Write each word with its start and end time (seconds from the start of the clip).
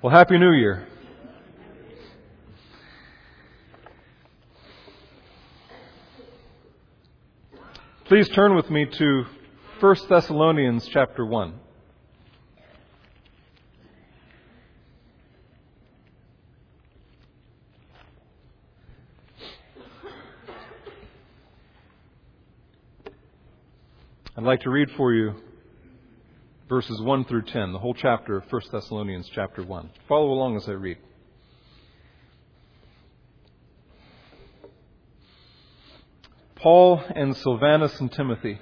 Well, 0.00 0.12
Happy 0.12 0.38
New 0.38 0.52
Year. 0.52 0.86
Please 8.04 8.28
turn 8.28 8.54
with 8.54 8.70
me 8.70 8.86
to 8.86 9.24
1 9.80 9.96
Thessalonians 10.08 10.86
chapter 10.86 11.26
1. 11.26 11.52
I'd 24.36 24.44
like 24.44 24.60
to 24.60 24.70
read 24.70 24.90
for 24.96 25.12
you 25.12 25.34
verses 26.68 27.00
1 27.00 27.24
through 27.24 27.42
10, 27.42 27.72
the 27.72 27.78
whole 27.78 27.94
chapter 27.94 28.36
of 28.36 28.44
1 28.52 28.62
Thessalonians 28.70 29.30
chapter 29.34 29.62
1. 29.62 29.90
Follow 30.06 30.30
along 30.30 30.56
as 30.56 30.68
I 30.68 30.72
read. 30.72 30.98
Paul 36.56 37.02
and 37.14 37.34
Silvanus 37.36 37.98
and 38.00 38.12
Timothy, 38.12 38.58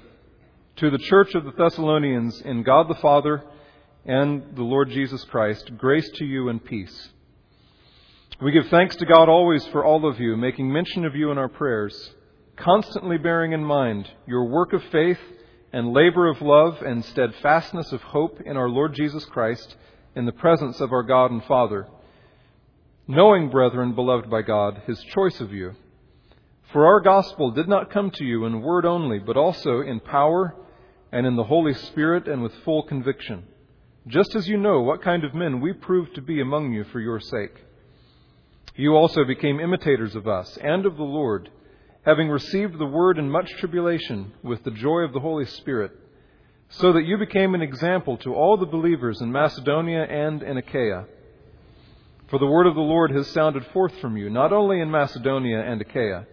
to 0.76 0.90
the 0.90 0.98
church 0.98 1.34
of 1.34 1.44
the 1.44 1.52
Thessalonians 1.52 2.40
in 2.42 2.62
God 2.62 2.88
the 2.88 3.00
Father 3.00 3.42
and 4.04 4.54
the 4.54 4.62
Lord 4.62 4.90
Jesus 4.90 5.24
Christ, 5.24 5.76
grace 5.76 6.08
to 6.10 6.24
you 6.24 6.48
and 6.48 6.64
peace. 6.64 7.08
We 8.40 8.52
give 8.52 8.68
thanks 8.68 8.94
to 8.96 9.06
God 9.06 9.28
always 9.28 9.66
for 9.68 9.84
all 9.84 10.08
of 10.08 10.20
you, 10.20 10.36
making 10.36 10.72
mention 10.72 11.04
of 11.04 11.16
you 11.16 11.32
in 11.32 11.38
our 11.38 11.48
prayers, 11.48 12.14
constantly 12.54 13.18
bearing 13.18 13.50
in 13.50 13.64
mind 13.64 14.08
your 14.26 14.44
work 14.44 14.72
of 14.74 14.84
faith 14.92 15.18
and 15.72 15.92
labor 15.92 16.28
of 16.28 16.40
love 16.40 16.82
and 16.82 17.04
steadfastness 17.04 17.92
of 17.92 18.02
hope 18.02 18.40
in 18.40 18.56
our 18.56 18.68
Lord 18.68 18.94
Jesus 18.94 19.24
Christ 19.24 19.76
in 20.14 20.24
the 20.24 20.32
presence 20.32 20.80
of 20.80 20.92
our 20.92 21.02
God 21.02 21.30
and 21.30 21.44
Father, 21.44 21.86
knowing, 23.06 23.50
brethren, 23.50 23.94
beloved 23.94 24.30
by 24.30 24.42
God, 24.42 24.82
his 24.86 25.02
choice 25.02 25.40
of 25.40 25.52
you. 25.52 25.74
For 26.72 26.86
our 26.86 27.00
gospel 27.00 27.50
did 27.50 27.68
not 27.68 27.90
come 27.90 28.10
to 28.12 28.24
you 28.24 28.44
in 28.44 28.62
word 28.62 28.84
only, 28.84 29.18
but 29.18 29.36
also 29.36 29.80
in 29.80 30.00
power 30.00 30.56
and 31.12 31.26
in 31.26 31.36
the 31.36 31.44
Holy 31.44 31.74
Spirit 31.74 32.26
and 32.26 32.42
with 32.42 32.54
full 32.64 32.82
conviction, 32.82 33.44
just 34.06 34.34
as 34.34 34.48
you 34.48 34.56
know 34.56 34.80
what 34.80 35.02
kind 35.02 35.24
of 35.24 35.34
men 35.34 35.60
we 35.60 35.72
proved 35.72 36.14
to 36.14 36.22
be 36.22 36.40
among 36.40 36.72
you 36.72 36.84
for 36.84 37.00
your 37.00 37.20
sake. 37.20 37.64
You 38.74 38.94
also 38.94 39.24
became 39.24 39.60
imitators 39.60 40.14
of 40.14 40.26
us 40.26 40.58
and 40.58 40.84
of 40.84 40.96
the 40.96 41.02
Lord 41.02 41.50
having 42.06 42.28
received 42.28 42.78
the 42.78 42.86
word 42.86 43.18
in 43.18 43.28
much 43.28 43.50
tribulation 43.56 44.32
with 44.44 44.62
the 44.62 44.70
joy 44.70 45.00
of 45.00 45.12
the 45.12 45.18
Holy 45.18 45.44
Spirit, 45.44 45.90
so 46.68 46.92
that 46.92 47.04
you 47.04 47.18
became 47.18 47.52
an 47.54 47.62
example 47.62 48.16
to 48.16 48.32
all 48.32 48.56
the 48.56 48.64
believers 48.64 49.20
in 49.20 49.32
Macedonia 49.32 50.04
and 50.04 50.40
in 50.40 50.56
Achaia. 50.56 51.04
For 52.28 52.38
the 52.38 52.46
word 52.46 52.68
of 52.68 52.76
the 52.76 52.80
Lord 52.80 53.10
has 53.10 53.26
sounded 53.28 53.66
forth 53.72 53.92
from 54.00 54.16
you, 54.16 54.30
not 54.30 54.52
only 54.52 54.80
in 54.80 54.90
Macedonia 54.90 55.60
and 55.60 55.80
Achaia, 55.80 56.26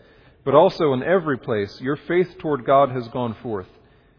but 0.45 0.53
also 0.53 0.93
in 0.93 1.01
every 1.01 1.39
place 1.39 1.81
your 1.81 1.95
faith 1.95 2.37
toward 2.37 2.65
God 2.65 2.89
has 2.91 3.07
gone 3.07 3.35
forth, 3.41 3.67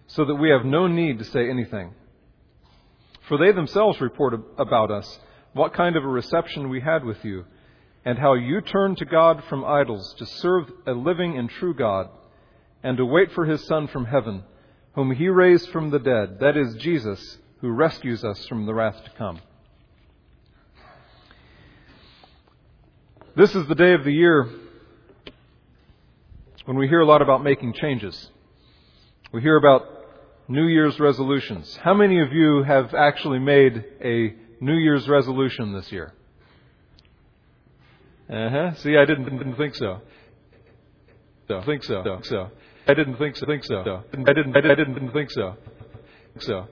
so 0.08 0.24
that 0.24 0.34
we 0.34 0.50
have 0.50 0.64
no 0.64 0.88
need 0.88 1.18
to 1.20 1.24
say 1.24 1.48
anything. 1.48 1.94
For 3.28 3.38
they 3.38 3.52
themselves 3.52 4.00
report 4.00 4.34
about 4.58 4.90
us 4.90 5.20
what 5.52 5.72
kind 5.72 5.94
of 5.94 6.04
a 6.04 6.08
reception 6.08 6.68
we 6.68 6.80
had 6.80 7.04
with 7.04 7.24
you 7.24 7.44
and 8.04 8.18
how 8.18 8.34
you 8.34 8.60
turn 8.60 8.96
to 8.96 9.04
God 9.04 9.42
from 9.48 9.64
idols 9.64 10.14
to 10.18 10.26
serve 10.26 10.70
a 10.86 10.92
living 10.92 11.38
and 11.38 11.48
true 11.48 11.74
God, 11.74 12.08
and 12.82 12.98
to 12.98 13.06
wait 13.06 13.32
for 13.32 13.46
his 13.46 13.64
Son 13.64 13.88
from 13.88 14.04
heaven, 14.04 14.44
whom 14.94 15.10
he 15.12 15.28
raised 15.28 15.70
from 15.70 15.90
the 15.90 15.98
dead, 15.98 16.38
that 16.40 16.56
is, 16.56 16.74
Jesus, 16.76 17.38
who 17.60 17.70
rescues 17.70 18.22
us 18.22 18.46
from 18.46 18.66
the 18.66 18.74
wrath 18.74 19.02
to 19.04 19.10
come. 19.16 19.40
This 23.36 23.54
is 23.54 23.66
the 23.66 23.74
day 23.74 23.94
of 23.94 24.04
the 24.04 24.12
year 24.12 24.48
when 26.66 26.76
we 26.76 26.88
hear 26.88 27.00
a 27.00 27.06
lot 27.06 27.22
about 27.22 27.42
making 27.42 27.72
changes. 27.72 28.30
We 29.32 29.42
hear 29.42 29.56
about 29.56 29.88
New 30.46 30.66
Year's 30.66 31.00
resolutions. 31.00 31.76
How 31.82 31.94
many 31.94 32.20
of 32.20 32.32
you 32.32 32.62
have 32.62 32.94
actually 32.94 33.38
made 33.38 33.82
a 34.02 34.34
New 34.60 34.76
Year's 34.76 35.08
resolution 35.08 35.72
this 35.72 35.90
year? 35.90 36.12
Uh 38.28 38.48
huh. 38.48 38.74
See, 38.76 38.96
I 38.96 39.04
didn't, 39.04 39.24
didn't 39.24 39.56
think 39.56 39.74
so. 39.74 40.00
So 41.48 41.62
think 41.62 41.84
so. 41.84 42.02
So. 42.04 42.20
so. 42.22 42.50
I 42.86 42.94
didn't 42.94 43.16
think 43.16 43.36
so. 43.36 43.46
Think 43.46 43.64
so. 43.64 43.82
so. 43.84 44.02
I 44.12 44.32
didn't. 44.32 44.56
I 44.56 44.60
didn't, 44.60 44.94
didn't 44.94 45.12
think 45.12 45.30
so. 45.30 45.56
So. 46.38 46.68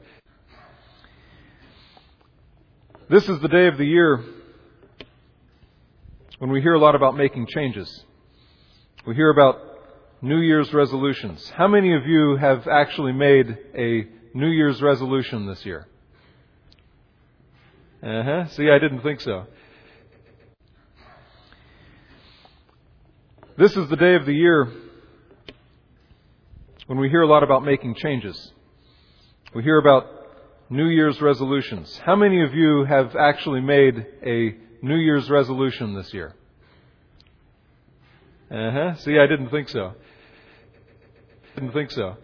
This 3.10 3.28
is 3.28 3.40
the 3.40 3.48
day 3.48 3.66
of 3.66 3.76
the 3.76 3.84
year 3.84 4.24
when 6.38 6.50
we 6.50 6.62
hear 6.62 6.72
a 6.72 6.78
lot 6.78 6.94
about 6.94 7.16
making 7.16 7.46
changes. 7.48 8.04
We 9.06 9.14
hear 9.14 9.28
about 9.30 9.60
New 10.22 10.38
Year's 10.38 10.72
resolutions. 10.72 11.50
How 11.50 11.68
many 11.68 11.94
of 11.94 12.06
you 12.06 12.36
have 12.36 12.66
actually 12.66 13.12
made 13.12 13.58
a 13.76 14.08
New 14.32 14.48
Year's 14.48 14.80
resolution 14.80 15.46
this 15.46 15.66
year? 15.66 15.86
Uh 18.02 18.22
huh. 18.22 18.46
See, 18.48 18.70
I 18.70 18.78
didn't 18.78 19.02
think 19.02 19.20
so. 19.20 19.46
This 23.54 23.76
is 23.76 23.86
the 23.90 23.96
day 23.96 24.14
of 24.14 24.24
the 24.24 24.32
year 24.32 24.66
when 26.86 26.98
we 26.98 27.10
hear 27.10 27.20
a 27.20 27.26
lot 27.26 27.42
about 27.42 27.62
making 27.62 27.96
changes. 27.96 28.50
We 29.54 29.62
hear 29.62 29.76
about 29.76 30.06
New 30.70 30.86
Year's 30.86 31.20
resolutions. 31.20 32.00
How 32.02 32.16
many 32.16 32.42
of 32.42 32.54
you 32.54 32.86
have 32.86 33.14
actually 33.14 33.60
made 33.60 34.06
a 34.24 34.56
New 34.80 34.96
Year's 34.96 35.28
resolution 35.28 35.94
this 35.94 36.14
year? 36.14 36.34
Uh 38.50 38.70
huh. 38.70 38.94
See, 38.96 39.18
I 39.18 39.26
didn't 39.26 39.50
think 39.50 39.68
so. 39.68 39.92
Didn't 41.54 41.72
think 41.72 41.90
so. 41.90 42.16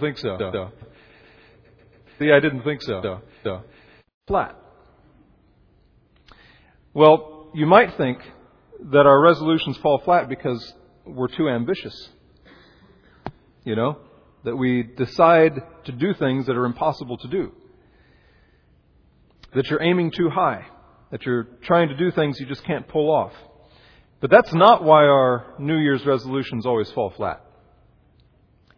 Think 0.00 0.16
so. 0.16 0.38
so. 0.38 0.70
See, 2.18 2.32
I 2.32 2.40
didn't 2.40 2.62
think 2.62 2.80
so. 2.80 3.02
so. 3.02 3.20
so. 3.44 3.62
Flat. 4.26 4.56
Well, 6.94 7.50
you 7.52 7.66
might 7.66 7.94
think 7.98 8.20
that 8.84 9.06
our 9.06 9.20
resolutions 9.20 9.76
fall 9.78 9.98
flat 9.98 10.28
because 10.28 10.74
we're 11.04 11.28
too 11.28 11.48
ambitious. 11.48 12.10
You 13.64 13.76
know, 13.76 13.98
that 14.44 14.56
we 14.56 14.82
decide 14.82 15.62
to 15.84 15.92
do 15.92 16.14
things 16.14 16.46
that 16.46 16.56
are 16.56 16.64
impossible 16.64 17.18
to 17.18 17.28
do. 17.28 17.52
That 19.54 19.68
you're 19.68 19.82
aiming 19.82 20.12
too 20.12 20.30
high. 20.30 20.66
That 21.10 21.26
you're 21.26 21.44
trying 21.62 21.88
to 21.88 21.96
do 21.96 22.10
things 22.10 22.38
you 22.40 22.46
just 22.46 22.64
can't 22.64 22.88
pull 22.88 23.10
off. 23.10 23.32
But 24.20 24.30
that's 24.30 24.52
not 24.52 24.84
why 24.84 25.04
our 25.04 25.54
New 25.58 25.76
Year's 25.76 26.04
resolutions 26.06 26.66
always 26.66 26.90
fall 26.92 27.10
flat. 27.10 27.44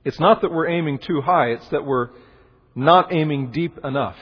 It's 0.04 0.18
not 0.18 0.42
that 0.42 0.52
we're 0.52 0.68
aiming 0.68 0.98
too 0.98 1.20
high, 1.20 1.48
it's 1.50 1.68
that 1.68 1.84
we're 1.84 2.10
not 2.74 3.12
aiming 3.12 3.52
deep 3.52 3.78
enough. 3.84 4.16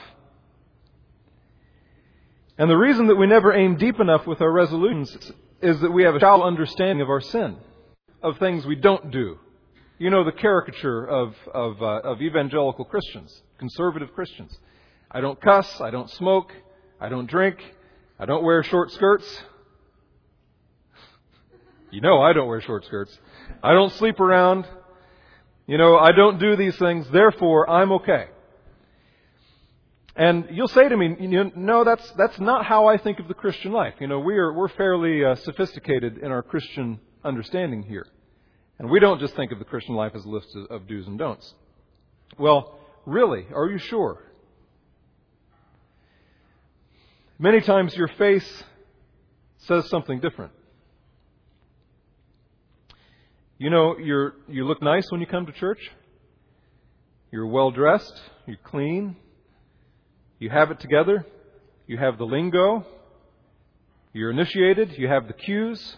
And 2.58 2.68
the 2.70 2.76
reason 2.76 3.06
that 3.06 3.16
we 3.16 3.26
never 3.26 3.54
aim 3.54 3.76
deep 3.76 4.00
enough 4.00 4.26
with 4.26 4.42
our 4.42 4.52
resolutions 4.52 5.32
is 5.62 5.80
that 5.80 5.90
we 5.90 6.04
have 6.04 6.14
a 6.14 6.20
shallow 6.20 6.44
understanding 6.44 7.02
of 7.02 7.10
our 7.10 7.20
sin, 7.20 7.56
of 8.22 8.38
things 8.38 8.64
we 8.64 8.76
don't 8.76 9.10
do. 9.10 9.38
You 9.98 10.08
know 10.08 10.24
the 10.24 10.32
caricature 10.32 11.04
of, 11.04 11.34
of, 11.52 11.82
uh, 11.82 12.00
of 12.00 12.22
evangelical 12.22 12.84
Christians, 12.86 13.42
conservative 13.58 14.14
Christians. 14.14 14.58
I 15.10 15.20
don't 15.20 15.40
cuss, 15.40 15.80
I 15.80 15.90
don't 15.90 16.08
smoke, 16.10 16.52
I 17.00 17.08
don't 17.08 17.28
drink, 17.28 17.58
I 18.18 18.24
don't 18.24 18.42
wear 18.42 18.62
short 18.62 18.90
skirts. 18.92 19.26
You 21.92 22.00
know 22.00 22.22
I 22.22 22.32
don't 22.32 22.46
wear 22.46 22.60
short 22.60 22.84
skirts. 22.84 23.18
I 23.64 23.72
don't 23.72 23.92
sleep 23.94 24.20
around. 24.20 24.64
You 25.66 25.76
know, 25.76 25.98
I 25.98 26.12
don't 26.12 26.38
do 26.38 26.54
these 26.54 26.76
things, 26.78 27.04
therefore 27.10 27.68
I'm 27.68 27.90
okay. 27.90 28.26
And 30.20 30.48
you'll 30.50 30.68
say 30.68 30.86
to 30.86 30.94
me, 30.98 31.16
you 31.18 31.28
know, 31.28 31.50
no, 31.56 31.82
that's, 31.82 32.06
that's 32.10 32.38
not 32.38 32.66
how 32.66 32.88
I 32.88 32.98
think 32.98 33.20
of 33.20 33.26
the 33.26 33.32
Christian 33.32 33.72
life. 33.72 33.94
You 34.00 34.06
know, 34.06 34.20
we 34.20 34.36
are, 34.36 34.52
we're 34.52 34.68
fairly 34.68 35.24
uh, 35.24 35.34
sophisticated 35.36 36.18
in 36.18 36.30
our 36.30 36.42
Christian 36.42 37.00
understanding 37.24 37.82
here. 37.82 38.06
And 38.78 38.90
we 38.90 39.00
don't 39.00 39.18
just 39.18 39.34
think 39.34 39.50
of 39.50 39.58
the 39.58 39.64
Christian 39.64 39.94
life 39.94 40.12
as 40.14 40.26
a 40.26 40.28
list 40.28 40.54
of, 40.54 40.66
of 40.66 40.86
do's 40.86 41.06
and 41.06 41.18
don'ts. 41.18 41.54
Well, 42.38 42.78
really, 43.06 43.46
are 43.54 43.66
you 43.70 43.78
sure? 43.78 44.22
Many 47.38 47.62
times 47.62 47.96
your 47.96 48.08
face 48.08 48.62
says 49.60 49.88
something 49.88 50.20
different. 50.20 50.52
You 53.56 53.70
know, 53.70 53.96
you're, 53.96 54.34
you 54.48 54.66
look 54.66 54.82
nice 54.82 55.10
when 55.10 55.22
you 55.22 55.26
come 55.26 55.46
to 55.46 55.52
church. 55.52 55.80
You're 57.32 57.46
well 57.46 57.70
dressed. 57.70 58.20
You're 58.46 58.58
clean. 58.62 59.16
You 60.40 60.50
have 60.50 60.72
it 60.72 60.80
together. 60.80 61.24
You 61.86 61.98
have 61.98 62.18
the 62.18 62.24
lingo. 62.24 62.84
You're 64.12 64.30
initiated. 64.30 64.98
You 64.98 65.06
have 65.06 65.28
the 65.28 65.34
cues. 65.34 65.96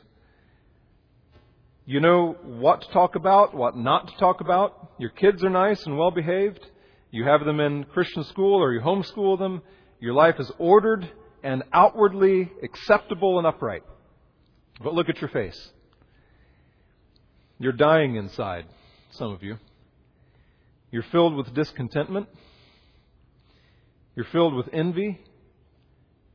You 1.87 2.01
know 2.01 2.37
what 2.43 2.83
to 2.83 2.89
talk 2.93 3.15
about, 3.15 3.55
what 3.55 3.77
not 3.77 4.09
to 4.09 4.17
talk 4.19 4.41
about. 4.41 4.93
Your 4.99 5.11
kids 5.11 5.43
are 5.43 5.51
nice 5.51 5.87
and 5.87 5.97
well 5.97 6.11
behaved. 6.11 6.61
You 7.11 7.25
have 7.25 7.45
them 7.45 7.61
in 7.61 7.85
Christian 7.85 8.25
school 8.25 8.63
or 8.63 8.73
you 8.75 8.81
homeschool 8.81 9.39
them. 9.39 9.63
Your 10.01 10.13
life 10.13 10.37
is 10.39 10.53
ordered. 10.59 11.11
and 11.45 11.65
outwardly 11.73 12.51
acceptable 12.63 13.39
and 13.39 13.47
upright. 13.47 13.83
But 14.83 14.95
look 14.95 15.09
at 15.09 15.21
your 15.21 15.31
face. 15.31 15.73
You're 17.59 17.73
dying 17.73 18.15
inside, 18.17 18.67
some 19.11 19.33
of 19.33 19.43
you. 19.43 19.59
You're 20.91 21.05
filled 21.11 21.35
with 21.35 21.53
discontentment. 21.55 22.29
You're 24.15 24.27
filled 24.27 24.55
with 24.55 24.69
envy. 24.73 25.21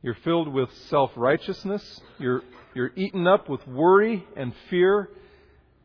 You're 0.02 0.16
filled 0.24 0.48
with 0.48 0.70
self 0.88 1.10
righteousness. 1.16 2.00
You're, 2.18 2.42
you're 2.74 2.92
eaten 2.96 3.26
up 3.26 3.48
with 3.48 3.66
worry 3.66 4.26
and 4.36 4.52
fear. 4.70 5.10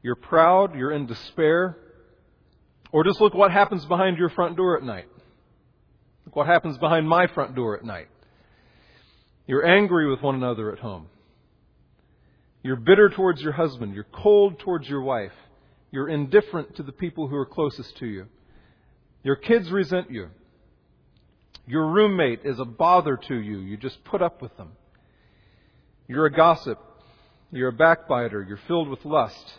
You're 0.01 0.15
proud. 0.15 0.75
You're 0.75 0.91
in 0.91 1.05
despair. 1.05 1.77
Or 2.91 3.03
just 3.03 3.19
look 3.21 3.33
what 3.33 3.51
happens 3.51 3.85
behind 3.85 4.17
your 4.17 4.29
front 4.29 4.55
door 4.55 4.77
at 4.77 4.83
night. 4.83 5.07
Look 6.25 6.35
what 6.35 6.47
happens 6.47 6.77
behind 6.77 7.07
my 7.07 7.27
front 7.27 7.55
door 7.55 7.77
at 7.77 7.83
night. 7.83 8.07
You're 9.47 9.65
angry 9.65 10.09
with 10.09 10.21
one 10.21 10.35
another 10.35 10.71
at 10.71 10.79
home. 10.79 11.07
You're 12.61 12.77
bitter 12.77 13.09
towards 13.09 13.41
your 13.41 13.51
husband. 13.51 13.93
You're 13.93 14.05
cold 14.05 14.59
towards 14.59 14.87
your 14.87 15.01
wife. 15.01 15.33
You're 15.91 16.07
indifferent 16.07 16.75
to 16.77 16.83
the 16.83 16.91
people 16.91 17.27
who 17.27 17.35
are 17.35 17.45
closest 17.45 17.97
to 17.97 18.05
you. 18.05 18.27
Your 19.23 19.35
kids 19.35 19.69
resent 19.69 20.09
you. 20.11 20.29
Your 21.65 21.87
roommate 21.87 22.41
is 22.43 22.59
a 22.59 22.65
bother 22.65 23.17
to 23.27 23.35
you. 23.35 23.59
You 23.59 23.77
just 23.77 24.03
put 24.03 24.21
up 24.21 24.41
with 24.41 24.55
them. 24.57 24.71
You're 26.07 26.25
a 26.25 26.31
gossip. 26.31 26.79
You're 27.51 27.69
a 27.69 27.73
backbiter. 27.73 28.43
You're 28.43 28.59
filled 28.67 28.89
with 28.89 29.05
lust. 29.05 29.53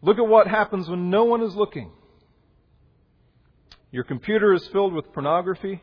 Look 0.00 0.18
at 0.18 0.26
what 0.26 0.46
happens 0.46 0.88
when 0.88 1.10
no 1.10 1.24
one 1.24 1.42
is 1.42 1.54
looking. 1.54 1.90
Your 3.90 4.04
computer 4.04 4.54
is 4.54 4.66
filled 4.68 4.92
with 4.92 5.12
pornography. 5.12 5.82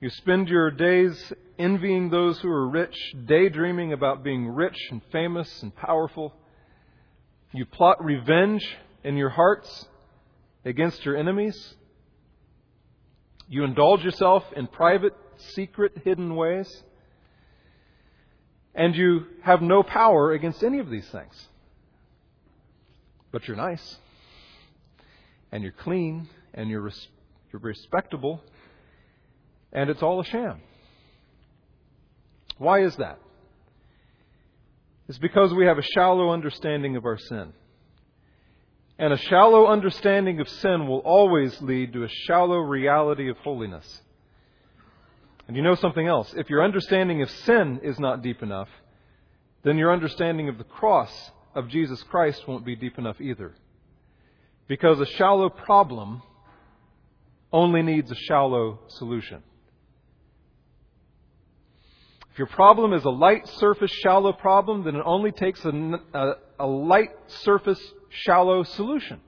You 0.00 0.10
spend 0.10 0.48
your 0.48 0.70
days 0.70 1.32
envying 1.58 2.10
those 2.10 2.38
who 2.38 2.48
are 2.48 2.68
rich, 2.68 2.96
daydreaming 3.26 3.92
about 3.92 4.22
being 4.22 4.48
rich 4.48 4.78
and 4.90 5.02
famous 5.10 5.62
and 5.62 5.74
powerful. 5.74 6.34
You 7.52 7.66
plot 7.66 8.04
revenge 8.04 8.64
in 9.02 9.16
your 9.16 9.30
hearts 9.30 9.88
against 10.64 11.04
your 11.04 11.16
enemies. 11.16 11.74
You 13.48 13.64
indulge 13.64 14.04
yourself 14.04 14.44
in 14.54 14.66
private, 14.66 15.14
secret, 15.54 15.92
hidden 16.04 16.36
ways. 16.36 16.82
And 18.74 18.94
you 18.94 19.26
have 19.42 19.62
no 19.62 19.82
power 19.82 20.32
against 20.32 20.62
any 20.62 20.78
of 20.78 20.90
these 20.90 21.08
things. 21.08 21.48
But 23.32 23.48
you're 23.48 23.56
nice. 23.56 23.96
And 25.50 25.62
you're 25.62 25.72
clean. 25.72 26.28
And 26.52 26.68
you're, 26.68 26.82
res- 26.82 27.08
you're 27.52 27.60
respectable. 27.60 28.42
And 29.72 29.88
it's 29.88 30.02
all 30.02 30.20
a 30.20 30.24
sham. 30.24 30.60
Why 32.58 32.82
is 32.82 32.94
that? 32.96 33.18
It's 35.08 35.18
because 35.18 35.54
we 35.54 35.64
have 35.64 35.78
a 35.78 35.82
shallow 35.82 36.30
understanding 36.30 36.96
of 36.96 37.06
our 37.06 37.16
sin. 37.16 37.54
And 38.98 39.12
a 39.12 39.18
shallow 39.18 39.66
understanding 39.66 40.40
of 40.40 40.48
sin 40.48 40.88
will 40.88 40.98
always 40.98 41.60
lead 41.62 41.92
to 41.92 42.02
a 42.02 42.08
shallow 42.08 42.58
reality 42.58 43.30
of 43.30 43.36
holiness. 43.38 44.02
And 45.46 45.56
you 45.56 45.62
know 45.62 45.76
something 45.76 46.06
else? 46.06 46.34
If 46.36 46.50
your 46.50 46.64
understanding 46.64 47.22
of 47.22 47.30
sin 47.30 47.80
is 47.82 47.98
not 47.98 48.22
deep 48.22 48.42
enough, 48.42 48.68
then 49.62 49.78
your 49.78 49.92
understanding 49.92 50.48
of 50.48 50.58
the 50.58 50.64
cross 50.64 51.30
of 51.54 51.68
Jesus 51.68 52.02
Christ 52.04 52.46
won't 52.46 52.64
be 52.64 52.76
deep 52.76 52.98
enough 52.98 53.20
either. 53.20 53.54
Because 54.66 55.00
a 55.00 55.06
shallow 55.06 55.48
problem 55.48 56.22
only 57.52 57.82
needs 57.82 58.10
a 58.10 58.14
shallow 58.14 58.80
solution. 58.88 59.42
If 62.32 62.38
your 62.38 62.48
problem 62.48 62.92
is 62.92 63.04
a 63.04 63.10
light 63.10 63.48
surface, 63.48 63.90
shallow 63.90 64.32
problem, 64.32 64.84
then 64.84 64.96
it 64.96 65.02
only 65.04 65.32
takes 65.32 65.64
a, 65.64 65.98
a, 66.14 66.32
a 66.60 66.66
light 66.66 67.10
surface, 67.26 67.80
shallow 68.10 68.62
solution. 68.62 69.20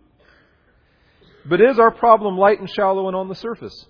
But 1.44 1.60
is 1.60 1.78
our 1.78 1.90
problem 1.90 2.36
light 2.36 2.60
and 2.60 2.68
shallow 2.68 3.06
and 3.08 3.16
on 3.16 3.28
the 3.28 3.34
surface? 3.34 3.86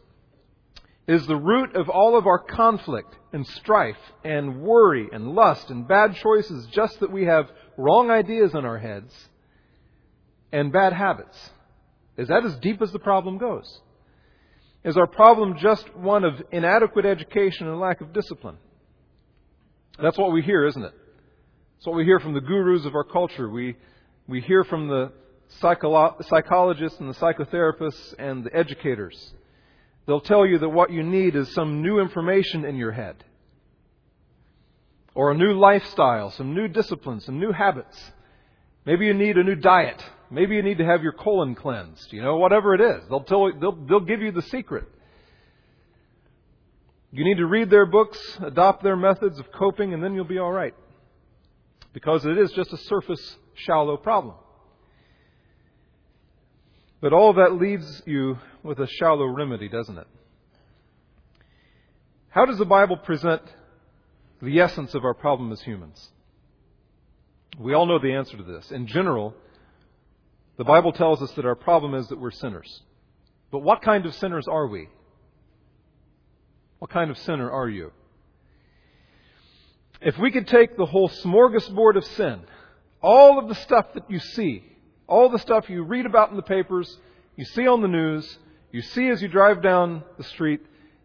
Is 1.09 1.27
the 1.27 1.37
root 1.37 1.75
of 1.75 1.89
all 1.89 2.17
of 2.17 2.27
our 2.27 2.39
conflict 2.39 3.17
and 3.33 3.47
strife 3.47 3.99
and 4.25 4.63
worry 4.63 5.09
and 5.13 5.35
lust 5.35 5.71
and 5.71 5.89
bad 5.89 6.15
choices 6.15 6.67
just 6.67 7.01
that 7.01 7.11
we 7.11 7.25
have 7.25 7.51
wrong 7.77 8.11
ideas 8.11 8.55
in 8.55 8.65
our 8.65 8.79
heads 8.79 9.13
and 10.53 10.73
bad 10.73 10.93
habits? 10.93 11.51
Is 12.17 12.29
that 12.29 12.45
as 12.45 12.57
deep 12.59 12.81
as 12.83 12.93
the 12.93 12.99
problem 12.99 13.39
goes? 13.39 13.81
Is 14.85 14.97
our 14.97 15.07
problem 15.07 15.59
just 15.59 15.95
one 15.95 16.25
of 16.25 16.35
inadequate 16.53 17.05
education 17.05 17.67
and 17.67 17.81
lack 17.81 18.01
of 18.01 18.13
discipline? 18.13 18.57
That's 20.01 20.17
what 20.17 20.33
we 20.33 20.43
hear, 20.43 20.67
isn't 20.67 20.83
it? 20.83 20.95
That's 21.77 21.87
what 21.87 21.97
we 21.97 22.05
hear 22.05 22.21
from 22.21 22.35
the 22.35 22.41
gurus 22.41 22.87
of 22.87 22.95
our 22.95 23.05
culture. 23.05 23.49
We, 23.49 23.77
we 24.31 24.41
hear 24.41 24.65
from 24.65 24.87
the 24.87 25.13
psycholo- 25.61 26.25
psychologists 26.27 27.01
and 27.01 27.13
the 27.13 27.19
psychotherapists 27.19 28.15
and 28.19 28.45
the 28.45 28.57
educators. 28.57 29.35
They'll 30.07 30.21
tell 30.21 30.47
you 30.47 30.59
that 30.59 30.69
what 30.69 30.91
you 30.91 31.03
need 31.03 31.37
is 31.37 31.53
some 31.53 31.83
new 31.83 31.99
information 31.99 32.65
in 32.65 32.77
your 32.77 32.93
head, 32.93 33.25
or 35.15 35.31
a 35.31 35.35
new 35.35 35.53
lifestyle, 35.59 36.31
some 36.31 36.55
new 36.55 36.69
disciplines, 36.69 37.25
some 37.27 37.39
new 37.39 37.53
habits. 37.53 38.13
Maybe 38.87 39.07
you 39.07 39.15
need 39.15 39.37
a 39.37 39.43
new 39.43 39.57
diet. 39.57 40.03
Maybe 40.31 40.55
you 40.55 40.63
need 40.63 40.79
to 40.79 40.85
have 40.85 41.03
your 41.03 41.13
colon 41.13 41.55
cleansed. 41.55 42.13
You 42.13 42.23
know, 42.23 42.37
whatever 42.37 42.75
it 42.75 42.81
is, 42.81 43.03
they'll 43.09 43.25
tell 43.25 43.51
they'll, 43.61 43.77
they'll 43.87 44.01
give 44.01 44.23
you 44.23 44.31
the 44.31 44.43
secret. 44.43 44.85
You 47.13 47.25
need 47.25 47.39
to 47.39 47.47
read 47.47 47.69
their 47.69 47.87
books, 47.87 48.19
adopt 48.41 48.85
their 48.85 48.97
methods 48.97 49.41
of 49.41 49.51
coping, 49.51 49.93
and 49.93 50.03
then 50.03 50.15
you'll 50.15 50.25
be 50.25 50.39
all 50.39 50.53
right 50.53 50.75
because 51.93 52.25
it 52.25 52.39
is 52.39 52.53
just 52.53 52.73
a 52.73 52.77
surface, 52.77 53.37
shallow 53.55 53.97
problem. 53.97 54.35
But 57.01 57.13
all 57.13 57.35
that 57.35 57.55
leaves 57.55 58.03
you 58.07 58.39
with 58.63 58.79
a 58.79 58.87
shallow 58.87 59.27
remedy, 59.27 59.69
doesn't 59.69 59.97
it? 59.97 60.07
How 62.29 62.45
does 62.45 62.59
the 62.59 62.65
Bible 62.65 62.97
present 62.97 63.43
the 64.41 64.61
essence 64.61 64.95
of 64.95 65.05
our 65.05 65.15
problem 65.15 65.51
as 65.53 65.61
humans? 65.63 66.11
We 67.59 67.75
all 67.75 67.87
know 67.87 67.99
the 67.99 68.13
answer 68.13 68.37
to 68.37 68.43
this. 68.43 68.71
In 68.71 68.87
general, 68.87 69.35
the 70.57 70.65
Bible 70.65 70.93
tells 70.93 71.23
us 71.23 71.33
that 71.33 71.47
our 71.47 71.55
problem 71.55 71.95
is 71.95 72.09
that 72.09 72.21
we're 72.21 72.31
sinners. 72.31 72.83
But 73.51 73.61
what 73.61 73.83
kind 73.83 74.07
of 74.07 74.15
sinners 74.15 74.47
are 74.47 74.67
we? 74.67 74.89
What 76.79 76.91
kind 76.91 77.11
of 77.11 77.19
sinner 77.19 77.51
are 77.51 77.69
you? 77.69 77.93
If 80.01 80.19
we 80.19 80.31
could 80.31 80.47
take 80.47 80.77
the 80.77 80.87
whole 80.87 81.11
smorgasbord 81.11 81.97
of 81.97 82.05
sin, 82.05 82.41
all 83.03 83.39
of 83.39 83.49
the 83.49 83.55
stuff 83.55 83.87
that 83.95 84.11
you 84.11 84.19
see, 84.19 84.65
all 85.07 85.29
the 85.29 85.39
stuff 85.39 85.69
you 85.69 85.83
read 85.83 86.07
about 86.07 86.31
in 86.31 86.37
the 86.37 86.43
papers, 86.43 86.99
you 87.37 87.45
see 87.45 87.67
on 87.67 87.83
the 87.83 87.89
news, 87.89 88.39
you 88.73 88.83
see 88.83 89.09
as 89.09 89.23
you 89.23 89.29
drive 89.29 89.63
down 89.63 90.03
the 90.19 90.25
street, 90.25 90.61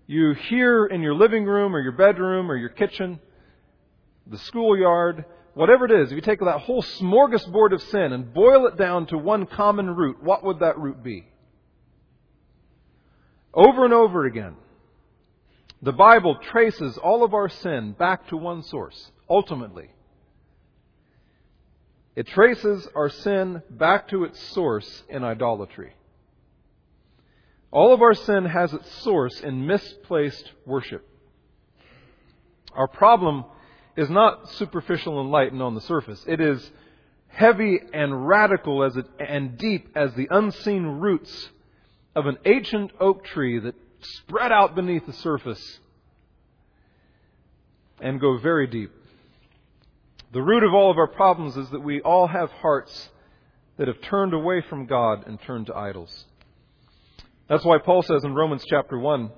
you 0.07 0.33
hear 0.33 0.85
in 0.85 1.01
your 1.01 1.15
living 1.15 1.45
room 1.45 1.75
or 1.75 1.79
your 1.79 1.93
bedroom 1.93 2.51
or 2.51 2.55
your 2.55 2.69
kitchen, 2.69 3.19
the 4.27 4.37
schoolyard, 4.37 5.25
whatever 5.53 5.85
it 5.85 5.91
is, 5.91 6.11
if 6.11 6.15
you 6.15 6.21
take 6.21 6.39
that 6.39 6.59
whole 6.61 6.83
smorgasbord 6.83 7.73
of 7.73 7.81
sin 7.83 8.13
and 8.13 8.33
boil 8.33 8.67
it 8.67 8.77
down 8.77 9.07
to 9.07 9.17
one 9.17 9.45
common 9.45 9.89
root, 9.89 10.21
what 10.21 10.43
would 10.43 10.59
that 10.59 10.77
root 10.77 11.01
be? 11.03 11.27
Over 13.53 13.85
and 13.85 13.93
over 13.93 14.25
again, 14.25 14.55
the 15.81 15.93
Bible 15.93 16.37
traces 16.51 16.97
all 16.97 17.23
of 17.23 17.33
our 17.33 17.49
sin 17.49 17.95
back 17.97 18.27
to 18.27 18.37
one 18.37 18.63
source, 18.63 19.11
ultimately. 19.29 19.89
It 22.15 22.27
traces 22.27 22.87
our 22.95 23.09
sin 23.09 23.61
back 23.69 24.07
to 24.09 24.23
its 24.23 24.39
source 24.49 25.03
in 25.09 25.23
idolatry. 25.23 25.93
All 27.71 27.93
of 27.93 28.01
our 28.01 28.13
sin 28.13 28.45
has 28.45 28.73
its 28.73 28.89
source 29.03 29.41
in 29.41 29.67
misplaced 29.67 30.49
worship. 30.65 31.05
Our 32.73 32.87
problem 32.87 33.43
is 33.97 34.09
not 34.09 34.49
superficial 34.51 35.19
and 35.19 35.29
light 35.29 35.51
and 35.51 35.61
on 35.61 35.75
the 35.75 35.81
surface. 35.81 36.23
It 36.25 36.39
is 36.39 36.71
heavy 37.27 37.79
and 37.93 38.27
radical 38.27 38.83
as 38.83 38.95
it, 38.95 39.05
and 39.19 39.57
deep 39.57 39.89
as 39.95 40.13
the 40.13 40.27
unseen 40.31 40.85
roots 40.85 41.49
of 42.15 42.27
an 42.27 42.37
ancient 42.45 42.91
oak 42.99 43.25
tree 43.25 43.59
that 43.59 43.75
spread 43.99 44.53
out 44.53 44.73
beneath 44.73 45.05
the 45.05 45.13
surface 45.13 45.79
and 47.99 48.21
go 48.21 48.37
very 48.37 48.67
deep. 48.67 48.91
The 50.35 50.43
root 50.43 50.65
of 50.65 50.73
all 50.73 50.91
of 50.91 50.97
our 50.97 51.07
problems 51.07 51.55
is 51.55 51.69
that 51.69 51.81
we 51.81 52.01
all 52.01 52.27
have 52.27 52.51
hearts 52.51 53.09
that 53.77 53.87
have 53.87 54.01
turned 54.01 54.33
away 54.33 54.59
from 54.69 54.85
God 54.85 55.25
and 55.25 55.41
turned 55.41 55.67
to 55.67 55.75
idols. 55.77 56.25
That's 57.47 57.63
why 57.63 57.77
Paul 57.77 58.01
says 58.01 58.25
in 58.25 58.35
Romans 58.35 58.65
chapter 58.67 58.99
1, 58.99 59.31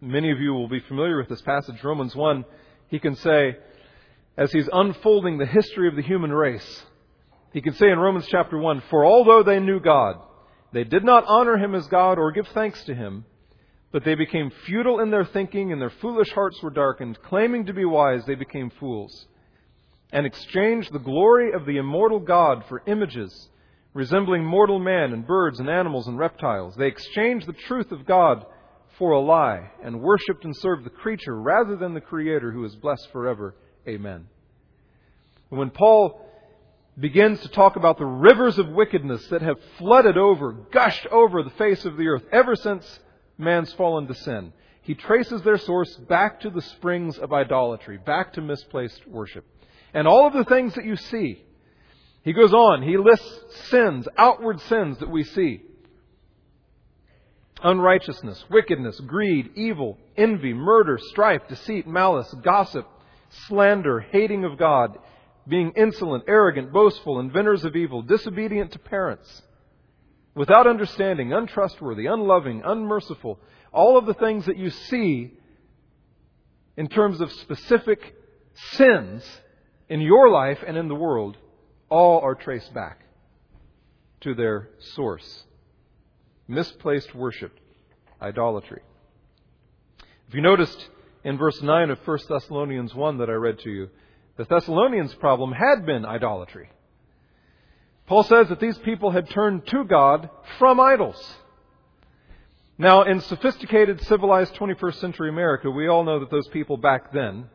many 0.00 0.32
of 0.32 0.40
you 0.40 0.54
will 0.54 0.66
be 0.66 0.80
familiar 0.80 1.18
with 1.18 1.28
this 1.28 1.40
passage, 1.40 1.84
Romans 1.84 2.16
1, 2.16 2.44
he 2.88 2.98
can 2.98 3.14
say, 3.14 3.56
as 4.36 4.50
he's 4.50 4.68
unfolding 4.72 5.38
the 5.38 5.46
history 5.46 5.86
of 5.86 5.94
the 5.94 6.02
human 6.02 6.32
race, 6.32 6.82
he 7.52 7.60
can 7.60 7.74
say 7.74 7.92
in 7.92 8.00
Romans 8.00 8.26
chapter 8.28 8.58
1, 8.58 8.82
For 8.90 9.06
although 9.06 9.44
they 9.44 9.60
knew 9.60 9.78
God, 9.78 10.16
they 10.72 10.82
did 10.82 11.04
not 11.04 11.24
honor 11.28 11.56
him 11.56 11.76
as 11.76 11.86
God 11.86 12.18
or 12.18 12.32
give 12.32 12.48
thanks 12.48 12.82
to 12.86 12.94
him, 12.96 13.24
But 13.90 14.04
they 14.04 14.14
became 14.14 14.50
futile 14.66 15.00
in 15.00 15.10
their 15.10 15.24
thinking, 15.24 15.72
and 15.72 15.80
their 15.80 15.90
foolish 15.90 16.30
hearts 16.32 16.62
were 16.62 16.70
darkened. 16.70 17.22
Claiming 17.22 17.66
to 17.66 17.72
be 17.72 17.84
wise, 17.84 18.24
they 18.26 18.34
became 18.34 18.70
fools, 18.70 19.26
and 20.12 20.26
exchanged 20.26 20.92
the 20.92 20.98
glory 20.98 21.52
of 21.52 21.64
the 21.64 21.78
immortal 21.78 22.20
God 22.20 22.64
for 22.68 22.82
images 22.86 23.48
resembling 23.98 24.44
mortal 24.44 24.78
man 24.78 25.12
and 25.12 25.26
birds 25.26 25.58
and 25.58 25.68
animals 25.68 26.06
and 26.06 26.16
reptiles. 26.18 26.76
They 26.76 26.86
exchanged 26.86 27.48
the 27.48 27.52
truth 27.52 27.90
of 27.90 28.06
God 28.06 28.44
for 28.96 29.12
a 29.12 29.20
lie, 29.20 29.70
and 29.82 30.00
worshipped 30.00 30.44
and 30.44 30.56
served 30.56 30.84
the 30.84 30.90
creature 30.90 31.34
rather 31.34 31.76
than 31.76 31.94
the 31.94 32.00
Creator 32.00 32.52
who 32.52 32.64
is 32.64 32.74
blessed 32.76 33.08
forever. 33.12 33.54
Amen. 33.86 34.26
When 35.50 35.70
Paul 35.70 36.24
begins 36.98 37.40
to 37.40 37.48
talk 37.48 37.76
about 37.76 37.98
the 37.98 38.04
rivers 38.04 38.58
of 38.58 38.68
wickedness 38.68 39.26
that 39.28 39.42
have 39.42 39.58
flooded 39.78 40.16
over, 40.16 40.52
gushed 40.52 41.06
over 41.06 41.42
the 41.42 41.50
face 41.50 41.84
of 41.84 41.96
the 41.96 42.08
earth 42.08 42.24
ever 42.32 42.56
since 42.56 43.00
man's 43.38 43.72
fallen 43.74 44.06
to 44.08 44.14
sin. 44.14 44.52
He 44.82 44.94
traces 44.94 45.42
their 45.42 45.58
source 45.58 45.94
back 46.08 46.40
to 46.40 46.50
the 46.50 46.62
springs 46.62 47.18
of 47.18 47.32
idolatry, 47.32 47.98
back 47.98 48.32
to 48.34 48.40
misplaced 48.40 49.06
worship. 49.06 49.44
And 49.94 50.06
all 50.08 50.26
of 50.26 50.32
the 50.32 50.44
things 50.44 50.74
that 50.74 50.84
you 50.84 50.96
see, 50.96 51.44
he 52.22 52.32
goes 52.32 52.52
on, 52.52 52.82
he 52.82 52.96
lists 52.96 53.68
sins, 53.68 54.08
outward 54.16 54.60
sins 54.62 54.98
that 54.98 55.10
we 55.10 55.24
see. 55.24 55.62
Unrighteousness, 57.62 58.44
wickedness, 58.50 59.00
greed, 59.00 59.50
evil, 59.56 59.98
envy, 60.16 60.54
murder, 60.54 60.98
strife, 61.10 61.42
deceit, 61.48 61.86
malice, 61.86 62.32
gossip, 62.42 62.86
slander, 63.46 64.00
hating 64.00 64.44
of 64.44 64.58
God, 64.58 64.96
being 65.46 65.72
insolent, 65.76 66.24
arrogant, 66.28 66.72
boastful, 66.72 67.18
inventors 67.18 67.64
of 67.64 67.74
evil, 67.76 68.02
disobedient 68.02 68.72
to 68.72 68.78
parents 68.78 69.42
without 70.34 70.66
understanding, 70.66 71.32
untrustworthy, 71.32 72.06
unloving, 72.06 72.62
unmerciful, 72.64 73.38
all 73.72 73.98
of 73.98 74.06
the 74.06 74.14
things 74.14 74.46
that 74.46 74.56
you 74.56 74.70
see 74.70 75.32
in 76.76 76.88
terms 76.88 77.20
of 77.20 77.32
specific 77.32 78.14
sins 78.72 79.24
in 79.88 80.00
your 80.00 80.30
life 80.30 80.62
and 80.66 80.76
in 80.76 80.88
the 80.88 80.94
world, 80.94 81.36
all 81.88 82.20
are 82.20 82.34
traced 82.34 82.72
back 82.72 83.00
to 84.20 84.34
their 84.34 84.68
source 84.94 85.44
misplaced 86.48 87.14
worship, 87.14 87.52
idolatry. 88.20 88.80
If 90.26 90.34
you 90.34 90.40
noticed 90.40 90.88
in 91.22 91.36
verse 91.36 91.60
9 91.62 91.90
of 91.90 91.98
1 92.06 92.18
Thessalonians 92.28 92.94
1 92.94 93.18
that 93.18 93.28
I 93.28 93.34
read 93.34 93.58
to 93.60 93.70
you, 93.70 93.90
the 94.36 94.44
Thessalonians' 94.44 95.14
problem 95.14 95.52
had 95.52 95.84
been 95.84 96.04
idolatry. 96.04 96.70
Paul 98.08 98.24
says 98.24 98.48
that 98.48 98.58
these 98.58 98.78
people 98.78 99.10
had 99.10 99.28
turned 99.30 99.66
to 99.68 99.84
God 99.84 100.30
from 100.58 100.80
idols. 100.80 101.36
Now, 102.78 103.02
in 103.02 103.20
sophisticated, 103.20 104.00
civilized 104.02 104.54
21st 104.54 104.94
century 104.94 105.28
America, 105.28 105.70
we 105.70 105.88
all 105.88 106.04
know 106.04 106.20
that 106.20 106.30
those 106.30 106.48
people 106.48 106.78
back 106.78 107.12
then, 107.12 107.50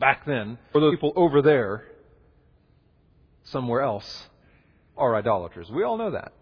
back 0.00 0.24
then, 0.24 0.56
or 0.72 0.80
those 0.80 0.94
people 0.94 1.12
over 1.14 1.42
there, 1.42 1.84
somewhere 3.44 3.82
else, 3.82 4.28
are 4.96 5.14
idolaters. 5.14 5.70
We 5.70 5.84
all 5.84 5.98
know 5.98 6.12
that. 6.12 6.32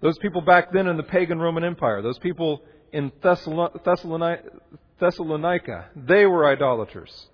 Those 0.00 0.18
people 0.18 0.42
back 0.42 0.70
then 0.72 0.86
in 0.86 0.96
the 0.98 1.02
pagan 1.02 1.38
Roman 1.38 1.64
Empire, 1.64 2.02
those 2.02 2.18
people 2.18 2.62
in 2.92 3.10
Thessalonica, 3.22 4.42
they 5.96 6.26
were 6.26 6.46
idolaters. 6.46 7.28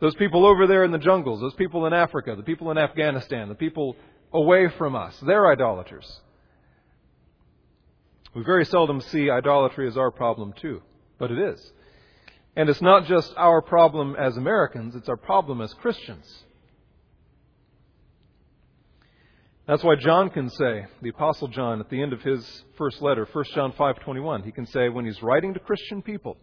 Those 0.00 0.14
people 0.14 0.46
over 0.46 0.66
there 0.66 0.84
in 0.84 0.92
the 0.92 0.98
jungles, 0.98 1.40
those 1.40 1.54
people 1.54 1.86
in 1.86 1.92
Africa, 1.92 2.34
the 2.36 2.42
people 2.42 2.70
in 2.70 2.78
Afghanistan, 2.78 3.48
the 3.48 3.54
people 3.54 3.96
away 4.32 4.68
from 4.68 4.94
us, 4.94 5.18
they're 5.26 5.50
idolaters. 5.50 6.20
We 8.34 8.44
very 8.44 8.64
seldom 8.64 9.00
see 9.00 9.30
idolatry 9.30 9.88
as 9.88 9.96
our 9.96 10.10
problem, 10.10 10.52
too, 10.52 10.82
but 11.18 11.32
it 11.32 11.38
is. 11.38 11.72
And 12.54 12.68
it's 12.68 12.82
not 12.82 13.06
just 13.06 13.32
our 13.36 13.60
problem 13.60 14.14
as 14.16 14.36
Americans, 14.36 14.94
it's 14.94 15.08
our 15.08 15.16
problem 15.16 15.60
as 15.60 15.74
Christians. 15.74 16.44
That's 19.66 19.82
why 19.82 19.96
John 19.96 20.30
can 20.30 20.48
say, 20.48 20.86
the 21.02 21.10
apostle 21.10 21.48
John 21.48 21.80
at 21.80 21.90
the 21.90 22.00
end 22.00 22.12
of 22.12 22.22
his 22.22 22.64
first 22.76 23.02
letter, 23.02 23.26
1 23.30 23.44
John 23.54 23.72
5:21, 23.72 24.44
he 24.44 24.52
can 24.52 24.66
say 24.66 24.88
when 24.88 25.04
he's 25.04 25.22
writing 25.22 25.54
to 25.54 25.60
Christian 25.60 26.00
people, 26.00 26.36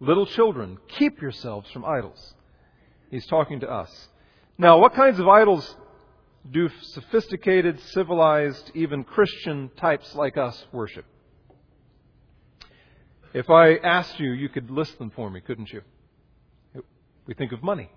little 0.00 0.26
children, 0.26 0.78
keep 0.88 1.20
yourselves 1.20 1.70
from 1.70 1.84
idols. 1.84 2.34
He's 3.10 3.26
talking 3.26 3.60
to 3.60 3.70
us. 3.70 4.08
Now, 4.58 4.78
what 4.78 4.94
kinds 4.94 5.18
of 5.18 5.28
idols 5.28 5.76
do 6.50 6.68
sophisticated, 6.80 7.80
civilized, 7.80 8.70
even 8.74 9.04
Christian 9.04 9.70
types 9.76 10.14
like 10.14 10.36
us 10.36 10.64
worship? 10.72 11.04
If 13.34 13.50
I 13.50 13.74
asked 13.76 14.18
you, 14.18 14.32
you 14.32 14.48
could 14.48 14.70
list 14.70 14.98
them 14.98 15.10
for 15.10 15.30
me, 15.30 15.40
couldn't 15.40 15.70
you? 15.72 15.82
We 17.26 17.34
think 17.34 17.52
of 17.52 17.62
money. 17.62 17.90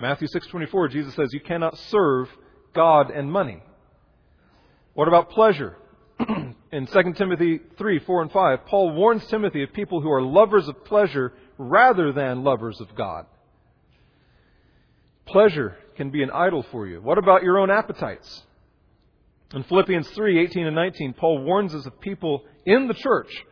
Matthew 0.00 0.28
6:24 0.28 0.90
Jesus 0.90 1.14
says 1.14 1.32
you 1.32 1.40
cannot 1.40 1.78
serve 1.78 2.28
God 2.74 3.10
and 3.10 3.32
money. 3.32 3.62
What 4.92 5.08
about 5.08 5.30
pleasure? 5.30 5.76
In 6.72 6.86
2 6.86 7.12
Timothy 7.14 7.60
3, 7.78 7.98
4 8.00 8.22
and 8.22 8.32
5, 8.32 8.66
Paul 8.66 8.92
warns 8.92 9.26
Timothy 9.26 9.62
of 9.62 9.72
people 9.72 10.00
who 10.00 10.10
are 10.10 10.22
lovers 10.22 10.68
of 10.68 10.84
pleasure 10.84 11.32
rather 11.58 12.12
than 12.12 12.44
lovers 12.44 12.80
of 12.80 12.94
God. 12.94 13.26
Pleasure 15.26 15.76
can 15.96 16.10
be 16.10 16.22
an 16.22 16.30
idol 16.30 16.64
for 16.70 16.86
you. 16.86 17.00
What 17.00 17.18
about 17.18 17.42
your 17.42 17.58
own 17.58 17.70
appetites? 17.70 18.42
In 19.54 19.62
Philippians 19.64 20.08
3 20.08 20.40
18 20.40 20.66
and 20.66 20.76
19, 20.76 21.14
Paul 21.14 21.42
warns 21.42 21.74
us 21.74 21.86
of 21.86 22.00
people 22.00 22.44
in 22.64 22.88
the 22.88 22.94
church 22.94 23.44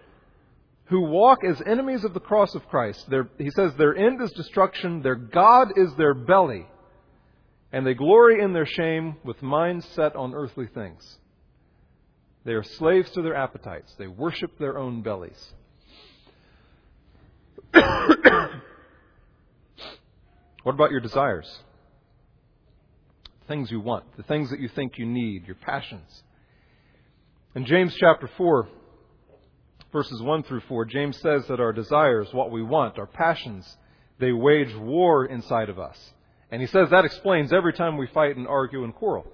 who 0.86 1.00
walk 1.00 1.38
as 1.44 1.62
enemies 1.66 2.04
of 2.04 2.14
the 2.14 2.20
cross 2.20 2.54
of 2.54 2.68
Christ. 2.68 3.08
Their, 3.08 3.28
he 3.38 3.50
says 3.50 3.74
their 3.74 3.96
end 3.96 4.20
is 4.20 4.30
destruction, 4.32 5.02
their 5.02 5.14
God 5.14 5.68
is 5.76 5.94
their 5.94 6.14
belly, 6.14 6.66
and 7.72 7.86
they 7.86 7.94
glory 7.94 8.42
in 8.42 8.52
their 8.52 8.66
shame 8.66 9.16
with 9.24 9.42
minds 9.42 9.86
set 9.94 10.14
on 10.14 10.34
earthly 10.34 10.66
things. 10.66 11.18
They 12.44 12.52
are 12.52 12.62
slaves 12.62 13.10
to 13.12 13.22
their 13.22 13.34
appetites, 13.34 13.94
they 13.98 14.06
worship 14.06 14.58
their 14.58 14.78
own 14.78 15.02
bellies. 15.02 15.54
What 20.62 20.74
about 20.74 20.90
your 20.90 21.00
desires? 21.00 21.60
The 23.42 23.48
things 23.48 23.70
you 23.70 23.80
want, 23.80 24.04
the 24.16 24.22
things 24.22 24.50
that 24.50 24.60
you 24.60 24.68
think 24.68 24.98
you 24.98 25.06
need, 25.06 25.46
your 25.46 25.56
passions. 25.56 26.22
In 27.54 27.66
James 27.66 27.94
chapter 27.98 28.28
4, 28.36 28.68
verses 29.92 30.20
1 30.20 30.42
through 30.44 30.62
4, 30.62 30.84
James 30.86 31.20
says 31.20 31.46
that 31.48 31.60
our 31.60 31.72
desires, 31.72 32.28
what 32.32 32.50
we 32.50 32.62
want, 32.62 32.98
our 32.98 33.06
passions, 33.06 33.76
they 34.18 34.32
wage 34.32 34.74
war 34.74 35.26
inside 35.26 35.68
of 35.68 35.78
us. 35.78 35.98
And 36.50 36.60
he 36.60 36.66
says 36.66 36.90
that 36.90 37.04
explains 37.04 37.52
every 37.52 37.72
time 37.72 37.96
we 37.96 38.06
fight 38.08 38.36
and 38.36 38.46
argue 38.46 38.84
and 38.84 38.94
quarrel. 38.94 39.26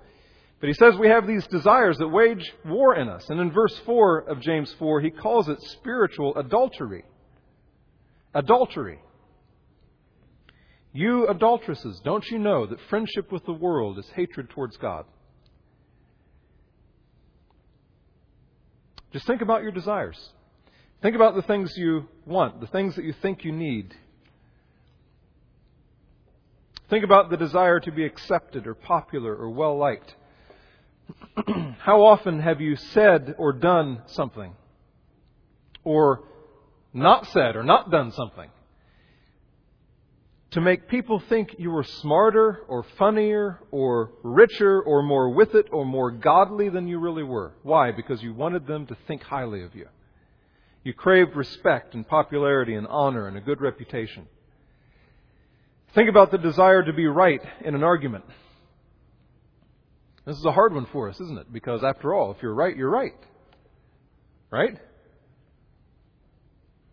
But 0.60 0.68
he 0.68 0.74
says 0.74 0.96
we 0.96 1.08
have 1.08 1.26
these 1.26 1.46
desires 1.46 1.96
that 1.98 2.08
wage 2.08 2.52
war 2.66 2.96
in 2.96 3.08
us. 3.08 3.28
And 3.30 3.40
in 3.40 3.50
verse 3.50 3.76
4 3.86 4.18
of 4.28 4.40
James 4.40 4.74
4, 4.78 5.00
he 5.00 5.10
calls 5.10 5.48
it 5.48 5.60
spiritual 5.62 6.36
adultery 6.36 7.04
adultery. 8.34 9.00
You 10.92 11.28
adulteresses, 11.28 12.00
don't 12.04 12.24
you 12.30 12.38
know 12.38 12.66
that 12.66 12.78
friendship 12.88 13.30
with 13.30 13.44
the 13.46 13.52
world 13.52 13.98
is 13.98 14.08
hatred 14.14 14.50
towards 14.50 14.76
God? 14.76 15.04
Just 19.12 19.26
think 19.26 19.40
about 19.40 19.62
your 19.62 19.72
desires. 19.72 20.18
Think 21.02 21.16
about 21.16 21.34
the 21.34 21.42
things 21.42 21.76
you 21.76 22.08
want, 22.26 22.60
the 22.60 22.66
things 22.66 22.96
that 22.96 23.04
you 23.04 23.14
think 23.22 23.44
you 23.44 23.52
need. 23.52 23.94
Think 26.88 27.04
about 27.04 27.30
the 27.30 27.36
desire 27.36 27.80
to 27.80 27.92
be 27.92 28.04
accepted 28.04 28.66
or 28.66 28.74
popular 28.74 29.34
or 29.34 29.48
well 29.50 29.78
liked. 29.78 30.14
How 31.78 32.02
often 32.02 32.40
have 32.40 32.60
you 32.60 32.76
said 32.76 33.34
or 33.38 33.52
done 33.52 34.02
something? 34.06 34.54
Or 35.84 36.24
not 36.92 37.26
said 37.28 37.56
or 37.56 37.62
not 37.62 37.90
done 37.90 38.12
something 38.12 38.50
to 40.52 40.60
make 40.60 40.88
people 40.88 41.22
think 41.28 41.54
you 41.58 41.70
were 41.70 41.84
smarter 41.84 42.62
or 42.66 42.84
funnier 42.98 43.60
or 43.70 44.10
richer 44.22 44.82
or 44.82 45.02
more 45.02 45.30
with 45.30 45.54
it 45.54 45.66
or 45.70 45.84
more 45.84 46.10
godly 46.10 46.68
than 46.68 46.88
you 46.88 46.98
really 46.98 47.22
were. 47.22 47.52
Why? 47.62 47.92
Because 47.92 48.22
you 48.22 48.34
wanted 48.34 48.66
them 48.66 48.86
to 48.86 48.96
think 49.06 49.22
highly 49.22 49.62
of 49.62 49.74
you. 49.76 49.86
You 50.82 50.92
craved 50.92 51.36
respect 51.36 51.94
and 51.94 52.06
popularity 52.06 52.74
and 52.74 52.86
honor 52.88 53.28
and 53.28 53.36
a 53.36 53.40
good 53.40 53.60
reputation. 53.60 54.26
Think 55.94 56.08
about 56.08 56.30
the 56.30 56.38
desire 56.38 56.82
to 56.82 56.92
be 56.92 57.06
right 57.06 57.42
in 57.64 57.74
an 57.74 57.84
argument. 57.84 58.24
This 60.24 60.36
is 60.36 60.44
a 60.44 60.52
hard 60.52 60.74
one 60.74 60.86
for 60.86 61.08
us, 61.08 61.20
isn't 61.20 61.38
it? 61.38 61.52
Because 61.52 61.84
after 61.84 62.14
all, 62.14 62.32
if 62.32 62.42
you're 62.42 62.54
right, 62.54 62.76
you're 62.76 62.90
right. 62.90 63.14
Right? 64.50 64.78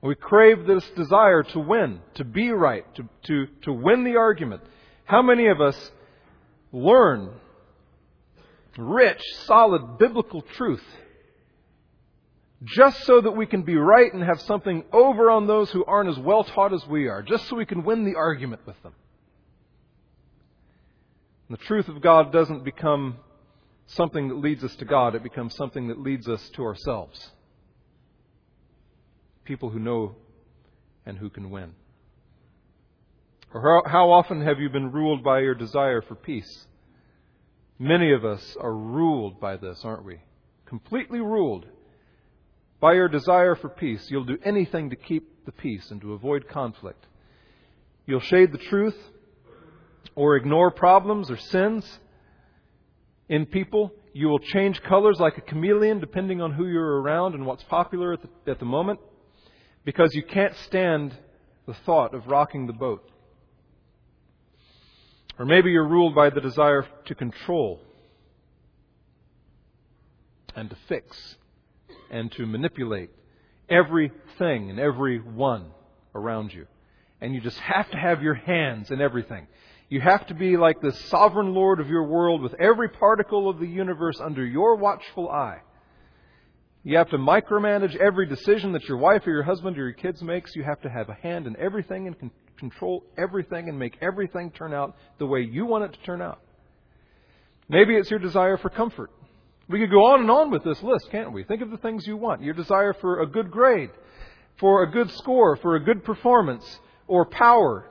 We 0.08 0.16
crave 0.16 0.66
this 0.66 0.90
desire 0.96 1.44
to 1.44 1.60
win, 1.60 2.00
to 2.14 2.24
be 2.24 2.50
right, 2.50 2.86
to, 2.96 3.10
to, 3.24 3.48
to 3.64 3.74
win 3.74 4.06
the 4.06 4.16
argument. 4.16 4.62
How 5.04 5.22
many 5.22 5.48
of 5.48 5.60
us 5.60 5.92
learn 6.72 7.32
rich, 8.78 9.22
solid 9.48 9.98
biblical 9.98 10.44
truth 10.44 10.84
just 12.64 13.04
so 13.04 13.20
that 13.20 13.32
we 13.32 13.48
can 13.48 13.64
be 13.64 13.76
right 13.76 14.14
and 14.14 14.24
have 14.24 14.40
something 14.44 14.86
over 14.94 15.30
on 15.30 15.46
those 15.46 15.72
who 15.72 15.84
aren't 15.84 16.10
as 16.10 16.18
well 16.18 16.46
taught 16.46 16.74
as 16.74 16.88
we 16.88 17.10
are, 17.10 17.22
just 17.22 17.46
so 17.50 17.58
we 17.58 17.66
can 17.66 17.84
win 17.84 18.06
the 18.06 18.16
argument 18.16 18.62
with 18.66 18.82
them. 18.84 18.94
And 21.50 21.58
the 21.58 21.64
truth 21.66 21.90
of 21.90 22.02
God 22.02 22.32
doesn't 22.32 22.64
become 22.64 23.18
something 23.88 24.30
that 24.30 24.36
leads 24.36 24.64
us 24.64 24.76
to 24.78 24.86
God, 24.86 25.16
it 25.16 25.24
becomes 25.24 25.54
something 25.56 25.90
that 25.90 26.00
leads 26.00 26.30
us 26.30 26.50
to 26.52 26.64
ourselves. 26.64 27.32
People 29.48 29.70
who 29.70 29.80
know 29.80 30.14
and 31.06 31.18
who 31.18 31.30
can 31.30 31.50
win. 31.50 31.72
Or 33.54 33.82
how, 33.88 34.12
often 34.12 34.42
have 34.42 34.60
you 34.60 34.70
been 34.70 34.92
ruled 34.92 35.24
by 35.24 35.40
your 35.40 35.56
desire 35.56 36.02
for 36.02 36.16
peace? 36.16 36.68
Many 37.80 38.12
of 38.12 38.26
us 38.26 38.58
are 38.60 38.74
ruled 38.74 39.40
by 39.40 39.56
this, 39.56 39.80
aren't 39.86 40.04
we? 40.04 40.20
Completely 40.66 41.22
ruled 41.22 41.66
by 42.82 42.96
your 42.96 43.08
desire 43.08 43.56
for 43.56 43.70
peace. 43.70 44.06
You'll 44.10 44.26
do 44.26 44.38
anything 44.44 44.90
to 44.90 44.98
keep 44.98 45.46
the 45.46 45.54
peace 45.54 45.92
and 45.92 46.02
to 46.02 46.12
avoid 46.12 46.50
conflict. 46.50 47.06
You'll 48.06 48.20
shade 48.20 48.52
the 48.52 48.58
truth 48.58 48.98
or 50.14 50.36
ignore 50.36 50.72
problems 50.72 51.32
or 51.32 51.38
sins 51.38 52.00
in 53.30 53.46
people. 53.46 53.94
You 54.12 54.28
will 54.28 54.40
change 54.40 54.84
colors 54.84 55.22
like 55.22 55.38
a 55.38 55.42
chameleon 55.42 56.02
depending 56.02 56.42
on 56.42 56.52
who 56.52 56.68
you're 56.68 57.02
around 57.02 57.34
and 57.34 57.46
what's 57.46 57.64
popular 57.64 58.12
at 58.12 58.20
the, 58.22 58.52
at 58.52 58.60
the 58.60 58.66
moment 58.66 59.00
because 59.88 60.14
you 60.14 60.22
can't 60.22 60.54
stand 60.66 61.16
the 61.66 61.74
thought 61.86 62.14
of 62.14 62.28
rocking 62.28 62.68
the 62.68 62.74
boat. 62.74 63.10
Or 65.40 65.46
maybe 65.46 65.72
you're 65.72 65.88
ruled 65.88 66.14
by 66.14 66.30
the 66.30 66.42
desire 66.42 66.86
to 67.06 67.16
control 67.16 67.80
and 70.54 70.70
to 70.70 70.76
fix 70.90 71.38
and 72.12 72.30
to 72.34 72.46
manipulate 72.46 73.12
everything 73.70 74.70
and 74.70 74.78
everyone 74.78 75.68
around 76.14 76.54
you. 76.54 76.68
And 77.22 77.34
you 77.34 77.40
just 77.40 77.60
have 77.60 77.90
to 77.92 77.98
have 77.98 78.22
your 78.22 78.34
hands 78.34 78.92
in 78.92 79.00
everything. 79.00 79.48
You 79.88 80.02
have 80.02 80.28
to 80.28 80.34
be 80.34 80.58
like 80.58 80.82
the 80.82 80.92
sovereign 80.92 81.54
Lord 81.54 81.80
of 81.80 81.88
your 81.88 82.04
world 82.04 82.42
with 82.42 82.56
every 82.56 82.90
particle 82.90 83.50
of 83.50 83.58
the 83.58 83.68
universe 83.68 84.20
under 84.20 84.46
your 84.46 84.76
watchful 84.76 85.30
eye. 85.30 85.62
You 86.88 86.96
have 86.96 87.10
to 87.10 87.18
micromanage 87.18 87.98
every 87.98 88.28
decision 88.28 88.72
that 88.72 88.86
your 88.86 88.96
wife 88.96 89.28
or 89.28 89.32
your 89.32 89.44
husband 89.44 89.78
or 89.78 89.82
your 89.82 89.92
kids 89.92 90.24
makes. 90.24 90.56
You 90.56 90.64
have 90.64 90.80
to 90.84 90.90
have 90.90 91.10
a 91.10 91.16
hand 91.16 91.46
in 91.46 91.58
everything 91.58 92.08
and 92.08 92.32
control 92.58 93.04
everything 93.18 93.68
and 93.68 93.78
make 93.78 93.98
everything 94.02 94.52
turn 94.52 94.74
out 94.74 94.96
the 95.20 95.26
way 95.26 95.42
you 95.42 95.66
want 95.66 95.84
it 95.84 95.92
to 95.92 96.00
turn 96.06 96.22
out. 96.22 96.40
Maybe 97.68 97.98
it's 97.98 98.10
your 98.10 98.22
desire 98.22 98.56
for 98.56 98.70
comfort. 98.70 99.12
We 99.68 99.80
could 99.80 99.92
go 99.92 100.06
on 100.06 100.22
and 100.22 100.32
on 100.32 100.50
with 100.50 100.64
this 100.64 100.82
list, 100.82 101.12
can't 101.12 101.34
we? 101.34 101.44
Think 101.44 101.62
of 101.62 101.72
the 101.72 101.78
things 101.78 102.08
you 102.08 102.16
want. 102.16 102.42
Your 102.42 102.54
desire 102.54 102.94
for 102.94 103.20
a 103.20 103.28
good 103.28 103.52
grade, 103.52 103.90
for 104.58 104.84
a 104.84 104.90
good 104.90 105.12
score, 105.12 105.58
for 105.58 105.76
a 105.76 105.84
good 105.84 106.06
performance, 106.06 106.64
or 107.06 107.26
power, 107.26 107.86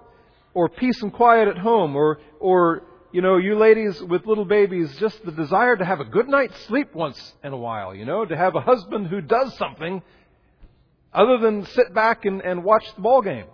or 0.55 0.71
peace 0.71 1.03
and 1.03 1.13
quiet 1.13 1.49
at 1.49 1.59
home, 1.59 1.97
or, 1.97 2.19
or, 2.41 2.85
you 3.17 3.23
know, 3.23 3.39
you 3.39 3.57
ladies 3.57 3.99
with 4.03 4.27
little 4.27 4.45
babies, 4.45 4.95
just 4.99 5.25
the 5.25 5.33
desire 5.33 5.75
to 5.75 5.87
have 5.87 6.01
a 6.01 6.05
good 6.05 6.29
night's 6.29 6.61
sleep 6.67 6.95
once 6.95 7.35
in 7.43 7.51
a 7.51 7.57
while, 7.57 7.95
you 7.95 8.05
know, 8.05 8.27
to 8.27 8.37
have 8.37 8.55
a 8.55 8.61
husband 8.61 9.07
who 9.07 9.23
does 9.23 9.57
something 9.57 10.03
other 11.15 11.39
than 11.39 11.65
sit 11.65 11.95
back 11.95 12.27
and, 12.27 12.43
and 12.43 12.63
watch 12.63 12.85
the 12.95 13.01
ball 13.01 13.23
game. 13.23 13.47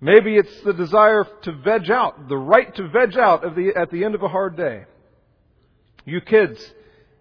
Maybe 0.00 0.36
it's 0.36 0.60
the 0.62 0.72
desire 0.72 1.24
to 1.42 1.52
veg 1.52 1.88
out, 1.88 2.28
the 2.28 2.36
right 2.36 2.74
to 2.74 2.88
veg 2.88 3.16
out 3.16 3.42
the, 3.54 3.74
at 3.76 3.92
the 3.92 4.02
end 4.02 4.16
of 4.16 4.24
a 4.24 4.28
hard 4.28 4.56
day. 4.56 4.86
You 6.04 6.20
kids, 6.20 6.58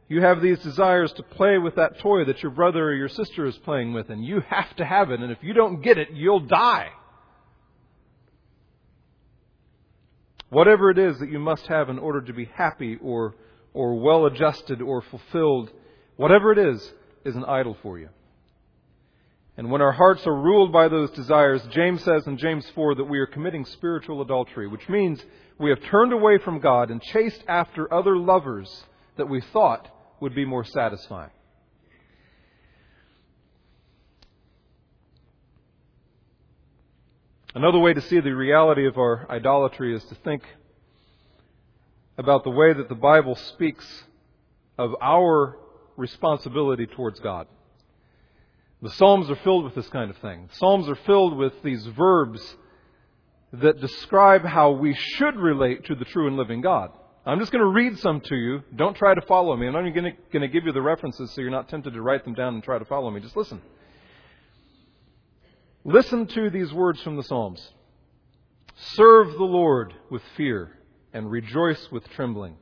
you 0.09 0.23
have 0.23 0.41
these 0.41 0.57
desires 0.57 1.13
to 1.13 1.21
play 1.21 1.59
with 1.59 1.75
that 1.75 1.99
toy 1.99 2.25
that 2.25 2.41
your 2.41 2.51
brother 2.51 2.83
or 2.83 2.95
your 2.95 3.09
sister 3.09 3.45
is 3.45 3.55
playing 3.59 3.93
with, 3.93 4.09
and 4.09 4.25
you 4.25 4.41
have 4.49 4.75
to 4.77 4.85
have 4.85 5.11
it, 5.11 5.19
and 5.19 5.31
if 5.31 5.43
you 5.43 5.53
don't 5.53 5.83
get 5.83 5.99
it, 5.99 6.09
you'll 6.13 6.39
die. 6.39 6.89
Whatever 10.49 10.89
it 10.91 10.97
is 10.97 11.19
that 11.19 11.29
you 11.29 11.39
must 11.39 11.67
have 11.67 11.89
in 11.89 11.99
order 11.99 12.21
to 12.21 12.33
be 12.33 12.45
happy 12.45 12.97
or, 13.01 13.35
or 13.73 13.99
well 13.99 14.25
adjusted 14.25 14.81
or 14.81 15.01
fulfilled, 15.01 15.71
whatever 16.15 16.51
it 16.51 16.57
is, 16.57 16.93
is 17.25 17.35
an 17.35 17.45
idol 17.45 17.77
for 17.81 17.99
you. 17.99 18.09
And 19.57 19.71
when 19.71 19.81
our 19.81 19.91
hearts 19.91 20.25
are 20.27 20.35
ruled 20.35 20.71
by 20.71 20.87
those 20.87 21.09
desires, 21.11 21.61
James 21.71 22.03
says 22.03 22.27
in 22.27 22.37
James 22.37 22.69
4 22.75 22.95
that 22.95 23.05
we 23.05 23.19
are 23.19 23.25
committing 23.25 23.65
spiritual 23.65 24.21
adultery, 24.21 24.67
which 24.67 24.87
means 24.87 25.19
we 25.57 25.71
have 25.71 25.81
turned 25.83 26.13
away 26.13 26.37
from 26.37 26.59
God 26.59 26.91
and 26.91 27.01
chased 27.01 27.43
after 27.47 27.91
other 27.91 28.15
lovers 28.15 28.85
that 29.17 29.27
we 29.27 29.41
thought 29.41 29.87
would 30.19 30.35
be 30.35 30.45
more 30.45 30.63
satisfying. 30.63 31.31
Another 37.57 37.79
way 37.79 37.91
to 37.91 38.01
see 38.01 38.19
the 38.19 38.35
reality 38.35 38.85
of 38.85 38.99
our 38.99 39.25
idolatry 39.31 39.95
is 39.95 40.03
to 40.03 40.15
think 40.23 40.43
about 42.15 42.43
the 42.43 42.51
way 42.51 42.71
that 42.71 42.87
the 42.87 42.93
Bible 42.93 43.33
speaks 43.33 44.03
of 44.77 44.93
our 45.01 45.57
responsibility 45.95 46.85
towards 46.85 47.19
God. 47.19 47.47
The 48.83 48.91
Psalms 48.91 49.31
are 49.31 49.35
filled 49.37 49.63
with 49.63 49.73
this 49.73 49.89
kind 49.89 50.11
of 50.11 50.17
thing. 50.17 50.49
The 50.51 50.55
Psalms 50.55 50.87
are 50.87 50.99
filled 51.07 51.35
with 51.35 51.63
these 51.63 51.83
verbs 51.87 52.57
that 53.53 53.81
describe 53.81 54.45
how 54.45 54.69
we 54.69 54.93
should 54.93 55.35
relate 55.35 55.83
to 55.85 55.95
the 55.95 56.05
true 56.05 56.27
and 56.27 56.37
living 56.37 56.61
God. 56.61 56.91
I'm 57.25 57.39
just 57.39 57.51
going 57.51 57.63
to 57.63 57.71
read 57.71 57.97
some 57.97 58.21
to 58.21 58.35
you. 58.35 58.61
Don't 58.75 58.95
try 58.95 59.15
to 59.15 59.21
follow 59.21 59.57
me. 59.57 59.65
I'm 59.65 59.73
not 59.73 59.87
even 59.87 60.13
going 60.31 60.41
to 60.41 60.47
give 60.47 60.65
you 60.65 60.73
the 60.73 60.81
references 60.83 61.31
so 61.31 61.41
you're 61.41 61.49
not 61.49 61.69
tempted 61.69 61.95
to 61.95 62.03
write 62.03 62.23
them 62.23 62.35
down 62.35 62.53
and 62.53 62.63
try 62.63 62.77
to 62.77 62.85
follow 62.85 63.09
me. 63.09 63.19
Just 63.19 63.35
listen. 63.35 63.63
Listen 65.89 66.27
to 66.27 66.49
these 66.49 66.73
words 66.73 67.01
from 67.01 67.15
the 67.15 67.23
Psalms. 67.23 67.65
Serve 68.75 69.31
the 69.31 69.45
Lord 69.45 69.93
with 70.09 70.21
fear 70.35 70.77
and 71.13 71.31
rejoice 71.31 71.89
with 71.89 72.05
trembling. 72.09 72.57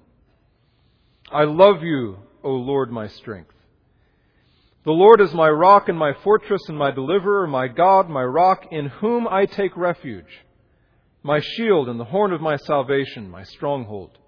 I 1.32 1.46
love 1.46 1.82
you, 1.82 2.20
O 2.44 2.52
Lord, 2.52 2.92
my 2.92 3.08
strength. 3.08 3.56
The 4.84 4.92
Lord 4.92 5.22
is 5.22 5.34
my 5.34 5.50
rock 5.50 5.90
and 5.90 5.98
my 5.98 6.14
fortress 6.24 6.62
and 6.68 6.78
my 6.78 6.92
deliverer, 6.92 7.48
my 7.48 7.68
God, 7.68 8.10
my 8.10 8.24
rock, 8.24 8.68
in 8.70 8.86
whom 8.86 9.28
I 9.28 9.48
take 9.48 9.76
refuge, 9.76 10.46
my 11.24 11.40
shield 11.40 11.90
and 11.90 12.00
the 12.00 12.06
horn 12.06 12.32
of 12.32 12.42
my 12.42 12.58
salvation, 12.58 13.28
my 13.28 13.42
stronghold. 13.42 14.20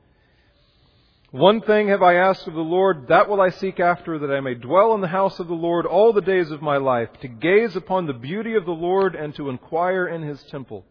One 1.32 1.60
thing 1.60 1.90
have 1.90 2.02
I 2.02 2.16
asked 2.16 2.48
of 2.48 2.54
the 2.54 2.62
Lord, 2.62 3.10
that 3.10 3.28
will 3.28 3.42
I 3.42 3.50
seek 3.50 3.82
after, 3.82 4.18
that 4.20 4.32
I 4.32 4.40
may 4.40 4.54
dwell 4.54 4.94
in 4.94 5.02
the 5.02 5.10
house 5.10 5.40
of 5.40 5.48
the 5.48 5.54
Lord 5.54 5.86
all 5.86 6.14
the 6.14 6.22
days 6.22 6.52
of 6.52 6.62
my 6.62 6.78
life, 6.78 7.10
to 7.22 7.28
gaze 7.28 7.76
upon 7.76 8.06
the 8.06 8.14
beauty 8.14 8.56
of 8.56 8.66
the 8.66 8.72
Lord 8.72 9.14
and 9.14 9.36
to 9.36 9.50
inquire 9.50 10.08
in 10.08 10.22
his 10.22 10.42
temple. 10.44 10.86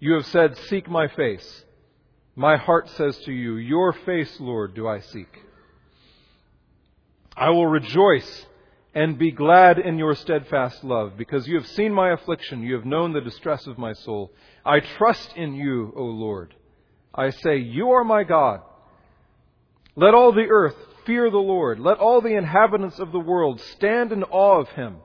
You 0.00 0.14
have 0.14 0.26
said, 0.26 0.58
Seek 0.68 0.88
my 0.88 1.08
face. 1.08 1.64
My 2.36 2.56
heart 2.56 2.90
says 2.90 3.18
to 3.20 3.32
you, 3.32 3.56
Your 3.56 3.94
face, 3.94 4.38
Lord, 4.38 4.74
do 4.74 4.86
I 4.86 5.00
seek. 5.00 5.44
I 7.34 7.50
will 7.50 7.66
rejoice 7.66 8.46
and 8.94 9.18
be 9.18 9.30
glad 9.30 9.78
in 9.78 9.96
your 9.96 10.14
steadfast 10.14 10.84
love, 10.84 11.16
because 11.16 11.48
you 11.48 11.56
have 11.56 11.68
seen 11.68 11.92
my 11.94 12.12
affliction, 12.12 12.62
you 12.62 12.74
have 12.74 12.84
known 12.84 13.14
the 13.14 13.20
distress 13.22 13.66
of 13.66 13.78
my 13.78 13.94
soul. 13.94 14.30
I 14.64 14.80
trust 14.80 15.36
in 15.36 15.54
you, 15.54 15.92
O 15.96 16.02
Lord. 16.02 16.54
I 17.18 17.30
say, 17.30 17.56
You 17.56 17.90
are 17.90 18.04
my 18.04 18.22
God. 18.22 18.60
Let 19.96 20.14
all 20.14 20.32
the 20.32 20.46
earth 20.48 20.76
fear 21.04 21.28
the 21.30 21.36
Lord. 21.38 21.80
Let 21.80 21.98
all 21.98 22.20
the 22.20 22.36
inhabitants 22.36 23.00
of 23.00 23.10
the 23.10 23.18
world 23.18 23.60
stand 23.60 24.12
in 24.12 24.22
awe 24.22 24.60
of 24.60 24.68
him. 24.68 24.98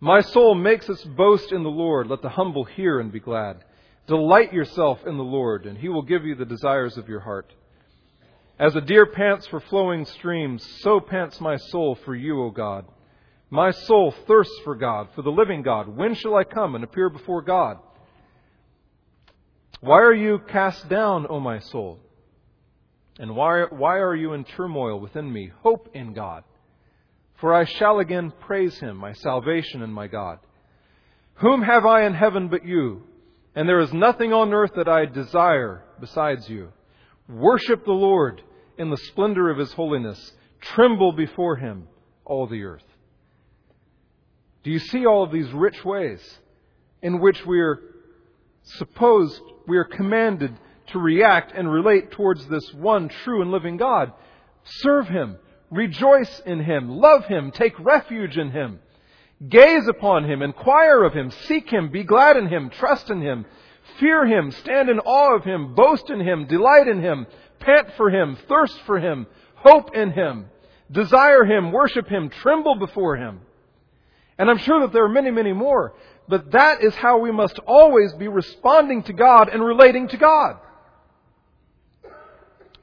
My 0.00 0.20
soul 0.20 0.56
makes 0.56 0.88
its 0.88 1.04
boast 1.04 1.52
in 1.52 1.62
the 1.62 1.70
Lord. 1.70 2.08
Let 2.08 2.22
the 2.22 2.28
humble 2.28 2.64
hear 2.64 2.98
and 2.98 3.12
be 3.12 3.20
glad. 3.20 3.62
Delight 4.08 4.52
yourself 4.52 4.98
in 5.06 5.16
the 5.16 5.22
Lord, 5.22 5.64
and 5.64 5.78
he 5.78 5.88
will 5.88 6.02
give 6.02 6.24
you 6.24 6.34
the 6.34 6.44
desires 6.44 6.98
of 6.98 7.08
your 7.08 7.20
heart. 7.20 7.52
As 8.58 8.74
a 8.74 8.80
deer 8.80 9.06
pants 9.06 9.46
for 9.46 9.60
flowing 9.60 10.04
streams, 10.04 10.66
so 10.80 10.98
pants 10.98 11.40
my 11.40 11.56
soul 11.56 11.96
for 12.04 12.16
you, 12.16 12.42
O 12.42 12.50
God. 12.50 12.84
My 13.48 13.70
soul 13.70 14.12
thirsts 14.26 14.58
for 14.64 14.74
God, 14.74 15.08
for 15.14 15.22
the 15.22 15.30
living 15.30 15.62
God. 15.62 15.86
When 15.86 16.14
shall 16.14 16.34
I 16.34 16.42
come 16.42 16.74
and 16.74 16.82
appear 16.82 17.08
before 17.08 17.42
God? 17.42 17.78
Why 19.82 19.98
are 19.98 20.14
you 20.14 20.38
cast 20.38 20.88
down, 20.88 21.26
O 21.28 21.40
my 21.40 21.58
soul? 21.58 21.98
And 23.18 23.34
why, 23.34 23.64
why 23.64 23.98
are 23.98 24.14
you 24.14 24.32
in 24.32 24.44
turmoil 24.44 25.00
within 25.00 25.30
me? 25.30 25.50
Hope 25.64 25.90
in 25.92 26.12
God. 26.12 26.44
For 27.40 27.52
I 27.52 27.64
shall 27.64 27.98
again 27.98 28.32
praise 28.42 28.78
him, 28.78 28.96
my 28.96 29.12
salvation 29.12 29.82
and 29.82 29.92
my 29.92 30.06
God. 30.06 30.38
Whom 31.34 31.62
have 31.62 31.84
I 31.84 32.06
in 32.06 32.14
heaven 32.14 32.46
but 32.46 32.64
you? 32.64 33.02
And 33.56 33.68
there 33.68 33.80
is 33.80 33.92
nothing 33.92 34.32
on 34.32 34.54
earth 34.54 34.70
that 34.76 34.88
I 34.88 35.06
desire 35.06 35.82
besides 35.98 36.48
you. 36.48 36.72
Worship 37.28 37.84
the 37.84 37.90
Lord 37.90 38.40
in 38.78 38.88
the 38.88 38.96
splendor 38.96 39.50
of 39.50 39.58
his 39.58 39.72
holiness. 39.72 40.32
Tremble 40.60 41.10
before 41.10 41.56
him, 41.56 41.88
all 42.24 42.46
the 42.46 42.62
earth. 42.62 42.84
Do 44.62 44.70
you 44.70 44.78
see 44.78 45.06
all 45.06 45.24
of 45.24 45.32
these 45.32 45.50
rich 45.52 45.84
ways 45.84 46.38
in 47.02 47.20
which 47.20 47.44
we 47.44 47.58
are 47.58 47.80
supposed, 48.62 49.40
we 49.66 49.76
are 49.76 49.84
commanded 49.84 50.56
to 50.88 50.98
react 50.98 51.52
and 51.54 51.70
relate 51.70 52.10
towards 52.10 52.46
this 52.46 52.72
one 52.74 53.08
true 53.08 53.42
and 53.42 53.50
living 53.50 53.76
God? 53.76 54.12
Serve 54.64 55.08
him, 55.08 55.38
rejoice 55.72 56.40
in 56.46 56.60
Him, 56.60 56.88
love 56.88 57.24
Him, 57.24 57.50
take 57.50 57.78
refuge 57.80 58.36
in 58.36 58.50
Him, 58.50 58.78
gaze 59.48 59.88
upon 59.88 60.30
Him, 60.30 60.42
inquire 60.42 61.02
of 61.02 61.14
Him, 61.14 61.30
seek 61.30 61.72
Him, 61.72 61.90
be 61.90 62.04
glad 62.04 62.36
in 62.36 62.46
Him, 62.46 62.70
trust 62.70 63.10
in 63.10 63.20
Him, 63.20 63.46
fear 63.98 64.24
Him, 64.26 64.52
stand 64.52 64.88
in 64.88 65.00
awe 65.00 65.34
of 65.34 65.44
Him, 65.44 65.74
boast 65.74 66.10
in 66.10 66.20
Him, 66.20 66.46
delight 66.46 66.86
in 66.86 67.00
Him, 67.00 67.26
pant 67.58 67.88
for 67.96 68.10
Him, 68.10 68.36
thirst 68.48 68.78
for 68.82 69.00
Him, 69.00 69.26
hope 69.56 69.96
in 69.96 70.12
Him, 70.12 70.46
desire 70.90 71.44
Him, 71.44 71.72
worship 71.72 72.06
Him, 72.06 72.28
tremble 72.28 72.76
before 72.76 73.16
Him. 73.16 73.40
And 74.38 74.50
I'm 74.50 74.58
sure 74.58 74.80
that 74.80 74.92
there 74.92 75.04
are 75.04 75.08
many, 75.08 75.30
many 75.30 75.52
more, 75.52 75.94
but 76.28 76.52
that 76.52 76.82
is 76.82 76.94
how 76.94 77.18
we 77.18 77.32
must 77.32 77.58
always 77.66 78.12
be 78.14 78.28
responding 78.28 79.02
to 79.04 79.12
God 79.12 79.48
and 79.48 79.64
relating 79.64 80.08
to 80.08 80.16
God. 80.16 80.56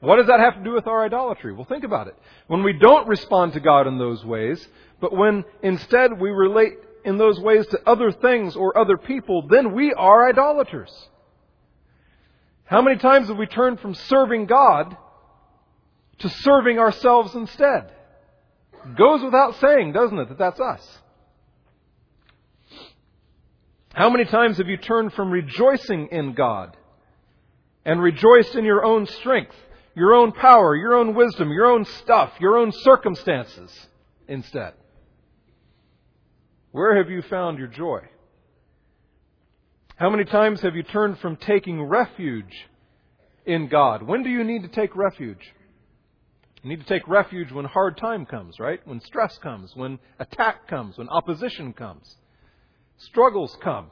What 0.02 0.18
does 0.18 0.28
that 0.28 0.40
have 0.40 0.56
to 0.56 0.64
do 0.64 0.74
with 0.74 0.88
our 0.88 1.06
idolatry? 1.06 1.54
Well, 1.54 1.66
think 1.66 1.84
about 1.84 2.08
it. 2.08 2.16
When 2.48 2.64
we 2.64 2.74
don't 2.74 3.08
respond 3.08 3.54
to 3.54 3.60
God 3.60 3.86
in 3.86 3.98
those 3.98 4.24
ways, 4.24 4.66
but 5.02 5.14
when 5.14 5.44
instead 5.62 6.20
we 6.20 6.30
relate 6.30 6.78
in 7.04 7.18
those 7.18 7.40
ways 7.40 7.66
to 7.68 7.80
other 7.86 8.12
things 8.12 8.56
or 8.56 8.78
other 8.78 8.98
people, 8.98 9.48
then 9.48 9.74
we 9.74 9.94
are 9.94 10.30
idolaters. 10.30 10.92
How 12.66 12.82
many 12.82 12.98
times 12.98 13.28
have 13.28 13.38
we 13.38 13.48
turned 13.48 13.80
from 13.80 13.96
serving 13.96 14.46
God 14.46 14.96
to 16.20 16.30
serving 16.30 16.78
ourselves 16.78 17.34
instead? 17.36 17.92
Goes 18.96 19.24
without 19.24 19.60
saying, 19.60 19.94
doesn't 19.94 20.18
it, 20.18 20.30
that 20.30 20.38
that's 20.38 20.60
us? 20.60 21.00
How 23.94 24.10
many 24.10 24.26
times 24.26 24.58
have 24.58 24.68
you 24.68 24.78
turned 24.78 25.14
from 25.14 25.32
rejoicing 25.32 26.08
in 26.12 26.34
God 26.34 26.76
and 27.86 28.02
rejoiced 28.02 28.56
in 28.56 28.66
your 28.66 28.84
own 28.84 29.06
strength 29.06 29.56
your 29.96 30.14
own 30.14 30.32
power, 30.32 30.76
your 30.76 30.96
own 30.96 31.14
wisdom, 31.14 31.52
your 31.52 31.66
own 31.66 31.84
stuff, 31.84 32.32
your 32.40 32.58
own 32.58 32.72
circumstances 32.72 33.88
instead? 34.28 34.74
Where 36.72 36.98
have 36.98 37.10
you 37.10 37.22
found 37.24 37.58
your 37.58 37.68
joy? 37.68 38.02
How 39.96 40.10
many 40.10 40.24
times 40.24 40.62
have 40.62 40.76
you 40.76 40.84
turned 40.84 41.20
from 41.20 41.36
taking 41.36 41.84
refuge 41.84 42.68
in 43.46 43.68
God? 43.68 44.04
When 44.04 44.24
do 44.24 44.30
you 44.30 44.44
need 44.44 44.62
to 44.62 44.70
take 44.70 44.96
refuge? 44.96 45.54
You 46.64 46.70
need 46.70 46.80
to 46.80 46.86
take 46.86 47.08
refuge 47.08 47.52
when 47.52 47.66
hard 47.66 47.98
time 47.98 48.26
comes, 48.26 48.60
right? 48.60 48.80
When 48.86 49.02
stress 49.02 49.38
comes, 49.40 49.76
when 49.76 50.00
attack 50.20 50.68
comes, 50.68 50.98
when 50.98 51.10
opposition 51.10 51.74
comes, 51.74 52.16
struggles 53.00 53.58
come. 53.62 53.88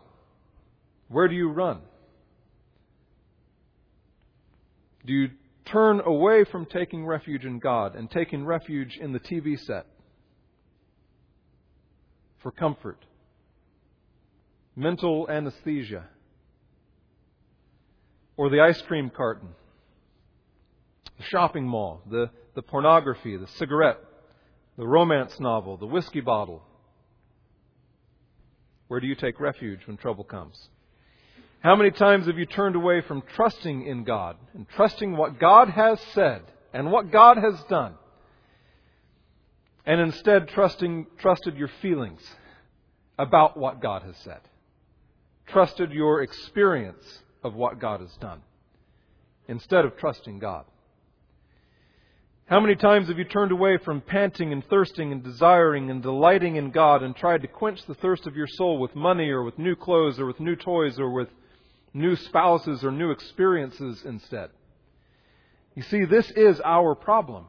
Where 1.07 1.27
do 1.27 1.35
you 1.35 1.49
run? 1.49 1.79
Do 5.05 5.13
you 5.13 5.29
turn 5.65 6.01
away 6.01 6.43
from 6.43 6.65
taking 6.65 7.05
refuge 7.05 7.45
in 7.45 7.59
God 7.59 7.95
and 7.95 8.09
taking 8.09 8.45
refuge 8.45 8.97
in 8.97 9.13
the 9.13 9.19
TV 9.19 9.59
set 9.59 9.85
for 12.39 12.51
comfort, 12.51 13.03
mental 14.75 15.29
anesthesia, 15.29 16.05
or 18.35 18.49
the 18.49 18.61
ice 18.61 18.81
cream 18.83 19.09
carton, 19.09 19.49
the 21.17 21.23
shopping 21.23 21.65
mall, 21.65 22.01
the, 22.09 22.29
the 22.53 22.61
pornography, 22.61 23.35
the 23.37 23.47
cigarette, 23.47 23.97
the 24.77 24.85
romance 24.85 25.39
novel, 25.39 25.77
the 25.77 25.87
whiskey 25.87 26.21
bottle. 26.21 26.63
Where 28.87 28.99
do 28.99 29.07
you 29.07 29.15
take 29.15 29.39
refuge 29.39 29.81
when 29.85 29.97
trouble 29.97 30.23
comes? 30.23 30.69
How 31.59 31.75
many 31.75 31.91
times 31.91 32.27
have 32.27 32.37
you 32.37 32.45
turned 32.45 32.75
away 32.75 33.01
from 33.01 33.23
trusting 33.35 33.85
in 33.85 34.03
God 34.03 34.37
and 34.53 34.67
trusting 34.69 35.17
what 35.17 35.39
God 35.39 35.69
has 35.69 35.99
said 36.13 36.43
and 36.73 36.91
what 36.91 37.11
God 37.11 37.37
has 37.37 37.61
done? 37.69 37.95
And 39.85 39.99
instead 39.99 40.49
trusting, 40.49 41.07
trusted 41.17 41.57
your 41.57 41.69
feelings 41.81 42.21
about 43.17 43.57
what 43.57 43.81
God 43.81 44.03
has 44.03 44.15
said. 44.17 44.41
Trusted 45.47 45.91
your 45.91 46.21
experience 46.21 47.21
of 47.43 47.55
what 47.55 47.79
God 47.79 48.01
has 48.01 48.13
done 48.17 48.41
instead 49.47 49.85
of 49.85 49.97
trusting 49.97 50.39
God. 50.39 50.65
How 52.47 52.61
many 52.61 52.75
times 52.75 53.09
have 53.09 53.17
you 53.17 53.25
turned 53.25 53.51
away 53.51 53.75
from 53.75 53.99
panting 53.99 54.53
and 54.53 54.65
thirsting 54.69 55.11
and 55.11 55.21
desiring 55.21 55.91
and 55.91 56.01
delighting 56.01 56.55
in 56.55 56.71
God 56.71 57.03
and 57.03 57.13
tried 57.13 57.41
to 57.41 57.47
quench 57.49 57.85
the 57.85 57.93
thirst 57.95 58.25
of 58.25 58.37
your 58.37 58.47
soul 58.47 58.79
with 58.79 58.95
money 58.95 59.29
or 59.29 59.43
with 59.43 59.59
new 59.59 59.75
clothes 59.75 60.17
or 60.17 60.25
with 60.25 60.39
new 60.39 60.55
toys 60.55 60.97
or 60.97 61.09
with 61.09 61.27
new 61.93 62.15
spouses 62.15 62.85
or 62.85 62.91
new 62.91 63.11
experiences 63.11 64.01
instead. 64.05 64.49
You 65.75 65.83
see, 65.83 66.05
this 66.05 66.31
is 66.31 66.61
our 66.63 66.95
problem. 66.95 67.47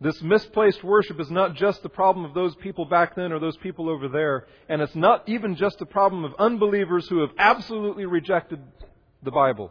This 0.00 0.22
misplaced 0.22 0.82
worship 0.82 1.20
is 1.20 1.30
not 1.30 1.54
just 1.54 1.82
the 1.82 1.90
problem 1.90 2.24
of 2.24 2.32
those 2.32 2.54
people 2.56 2.86
back 2.86 3.14
then 3.14 3.30
or 3.30 3.38
those 3.38 3.58
people 3.58 3.90
over 3.90 4.08
there, 4.08 4.46
and 4.70 4.80
it's 4.80 4.96
not 4.96 5.28
even 5.28 5.54
just 5.54 5.78
the 5.78 5.86
problem 5.86 6.24
of 6.24 6.32
unbelievers 6.38 7.06
who 7.08 7.20
have 7.20 7.30
absolutely 7.38 8.06
rejected 8.06 8.60
the 9.22 9.30
Bible. 9.30 9.70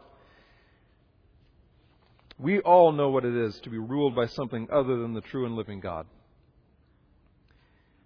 We 2.39 2.60
all 2.60 2.91
know 2.91 3.10
what 3.10 3.26
it 3.26 3.36
is 3.36 3.60
to 3.62 3.69
be 3.69 3.78
ruled 3.78 4.15
by 4.15 4.26
something 4.26 4.67
other 4.72 4.98
than 4.98 5.13
the 5.13 5.22
true 5.22 5.46
and 5.46 5.56
living 5.56 5.80
God. 5.80 6.08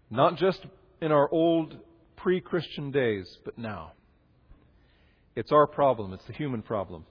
Not 0.09 0.35
just 0.37 0.65
in 1.01 1.11
our 1.11 1.29
old 1.29 1.77
pre 2.15 2.41
Christian 2.41 2.91
days, 2.91 3.37
but 3.45 3.57
now. 3.57 3.93
It's 5.35 5.51
our 5.51 5.67
problem, 5.67 6.13
it's 6.13 6.25
the 6.25 6.33
human 6.33 6.61
problem. 6.61 7.05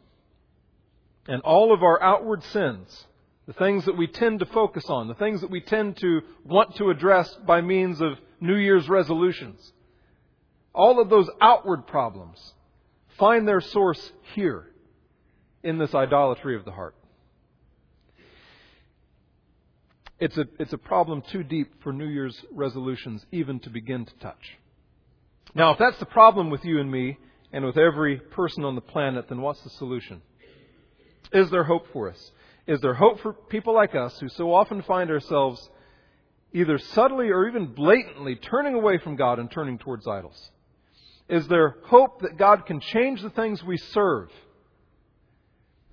And 1.29 1.43
all 1.43 1.73
of 1.73 1.83
our 1.83 2.03
outward 2.03 2.43
sins, 2.45 3.07
the 3.47 3.53
things 3.53 3.85
that 3.85 3.97
we 3.97 4.07
tend 4.07 4.41
to 4.41 4.47
focus 4.47 4.85
on, 4.89 5.09
the 5.09 5.15
things 5.15 5.41
that 5.41 5.51
we 5.51 5.61
tend 5.61 5.97
to 5.99 6.23
want 6.45 6.77
to 6.77 6.91
address 6.91 7.33
by 7.47 7.61
means 7.61 8.01
of 8.01 8.19
New 8.41 8.57
Year's 8.57 8.89
resolutions, 8.89 9.73
all 10.75 11.01
of 11.01 11.09
those 11.09 11.31
outward 11.41 11.87
problems 11.87 12.55
find 13.19 13.47
their 13.47 13.61
source 13.61 14.13
here 14.35 14.67
in 15.63 15.79
this 15.79 15.95
idolatry 15.95 16.57
of 16.57 16.65
the 16.65 16.73
heart. 16.73 16.95
It's 20.19 20.37
a, 20.39 20.47
it's 20.59 20.73
a 20.73 20.79
problem 20.79 21.23
too 21.31 21.43
deep 21.43 21.83
for 21.83 21.93
New 21.93 22.07
Year's 22.07 22.39
resolutions 22.51 23.25
even 23.33 23.61
to 23.61 23.71
begin 23.71 24.07
to 24.07 24.15
touch. 24.15 24.59
Now, 25.55 25.73
if 25.73 25.79
that's 25.79 25.99
the 25.99 26.07
problem 26.07 26.51
with 26.51 26.65
you 26.65 26.81
and 26.81 26.91
me, 26.91 27.19
and 27.53 27.65
with 27.65 27.79
every 27.79 28.19
person 28.19 28.65
on 28.65 28.75
the 28.75 28.81
planet, 28.81 29.29
then 29.29 29.41
what's 29.41 29.63
the 29.63 29.71
solution? 29.71 30.21
Is 31.33 31.51
there 31.51 31.65
hope 31.65 31.87
for 31.93 32.11
us? 32.11 32.33
Is 32.67 32.81
there 32.81 32.95
hope 32.95 33.21
for 33.21 33.33
people 33.33 33.75
like 33.75 33.95
us 33.95 34.19
who 34.19 34.29
so 34.29 34.53
often 34.53 34.83
find 34.83 35.11
ourselves 35.11 35.71
either 36.53 36.79
subtly 36.79 37.31
or 37.31 37.49
even 37.49 37.67
blatantly 37.67 38.37
turning 38.37 38.75
away 38.75 38.99
from 38.99 39.17
God 39.17 39.39
and 39.39 39.51
turning 39.51 39.79
towards 39.79 40.07
idols? 40.07 40.51
Is 41.29 41.47
there 41.49 41.77
hope 41.85 42.23
that 42.23 42.37
God 42.37 42.67
can 42.67 42.81
change 42.81 43.23
the 43.23 43.31
things 43.31 43.63
we 43.63 43.77
serve? 43.77 44.29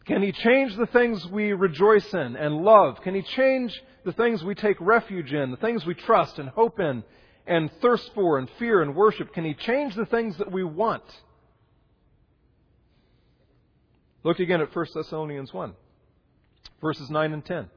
Can 0.05 0.21
He 0.21 0.31
change 0.31 0.75
the 0.75 0.87
things 0.87 1.25
we 1.27 1.53
rejoice 1.53 2.13
in 2.13 2.35
and 2.35 2.63
love? 2.63 3.01
Can 3.01 3.15
He 3.15 3.21
change 3.21 3.79
the 4.05 4.13
things 4.13 4.43
we 4.43 4.55
take 4.55 4.77
refuge 4.79 5.33
in, 5.33 5.51
the 5.51 5.57
things 5.57 5.85
we 5.85 5.93
trust 5.93 6.39
and 6.39 6.49
hope 6.49 6.79
in, 6.79 7.03
and 7.45 7.71
thirst 7.81 8.11
for 8.13 8.37
and 8.37 8.49
fear 8.59 8.81
and 8.81 8.95
worship? 8.95 9.33
Can 9.33 9.45
He 9.45 9.53
change 9.53 9.95
the 9.95 10.05
things 10.05 10.37
that 10.37 10.51
we 10.51 10.63
want? 10.63 11.03
Look 14.23 14.39
again 14.39 14.61
at 14.61 14.73
1 14.73 14.85
Thessalonians 14.93 15.53
1, 15.53 15.73
verses 16.81 17.09
9 17.09 17.33
and 17.33 17.45
10. 17.45 17.69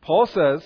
Paul 0.00 0.26
says 0.26 0.64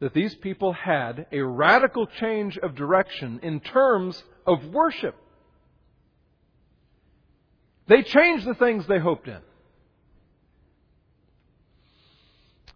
that 0.00 0.12
these 0.12 0.34
people 0.34 0.72
had 0.72 1.26
a 1.30 1.40
radical 1.40 2.06
change 2.06 2.58
of 2.58 2.74
direction 2.74 3.40
in 3.42 3.60
terms 3.60 4.20
of 4.46 4.64
worship. 4.66 5.14
They 7.86 8.02
changed 8.02 8.46
the 8.46 8.54
things 8.54 8.86
they 8.86 8.98
hoped 8.98 9.28
in. 9.28 9.40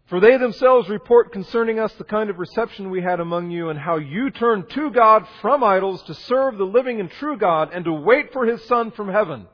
For 0.07 0.21
they 0.21 0.37
themselves 0.37 0.89
report 0.89 1.33
concerning 1.33 1.79
us 1.79 1.93
the 1.95 2.05
kind 2.05 2.29
of 2.29 2.39
reception 2.39 2.91
we 2.91 3.01
had 3.01 3.21
among 3.21 3.51
you, 3.51 3.71
and 3.71 3.79
how 3.79 3.97
you 3.97 4.31
turned 4.31 4.69
to 4.71 4.91
God 4.91 5.27
from 5.41 5.65
idols 5.65 6.03
to 6.05 6.15
serve 6.15 6.59
the 6.59 6.65
living 6.65 7.01
and 7.01 7.11
true 7.11 7.39
God, 7.39 7.71
and 7.73 7.85
to 7.87 7.93
wait 7.93 8.33
for 8.33 8.45
His 8.45 8.63
Son 8.65 8.91
from 8.91 9.09
heaven, 9.09 9.47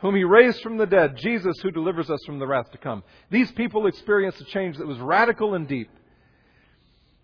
whom 0.00 0.14
He 0.14 0.22
raised 0.22 0.60
from 0.62 0.76
the 0.76 0.86
dead, 0.86 1.16
Jesus, 1.16 1.56
who 1.60 1.72
delivers 1.72 2.08
us 2.08 2.20
from 2.24 2.38
the 2.38 2.46
wrath 2.46 2.70
to 2.70 2.78
come. 2.78 3.02
These 3.30 3.50
people 3.52 3.86
experienced 3.86 4.40
a 4.40 4.44
change 4.44 4.78
that 4.78 4.86
was 4.86 4.98
radical 4.98 5.54
and 5.54 5.66
deep 5.66 5.90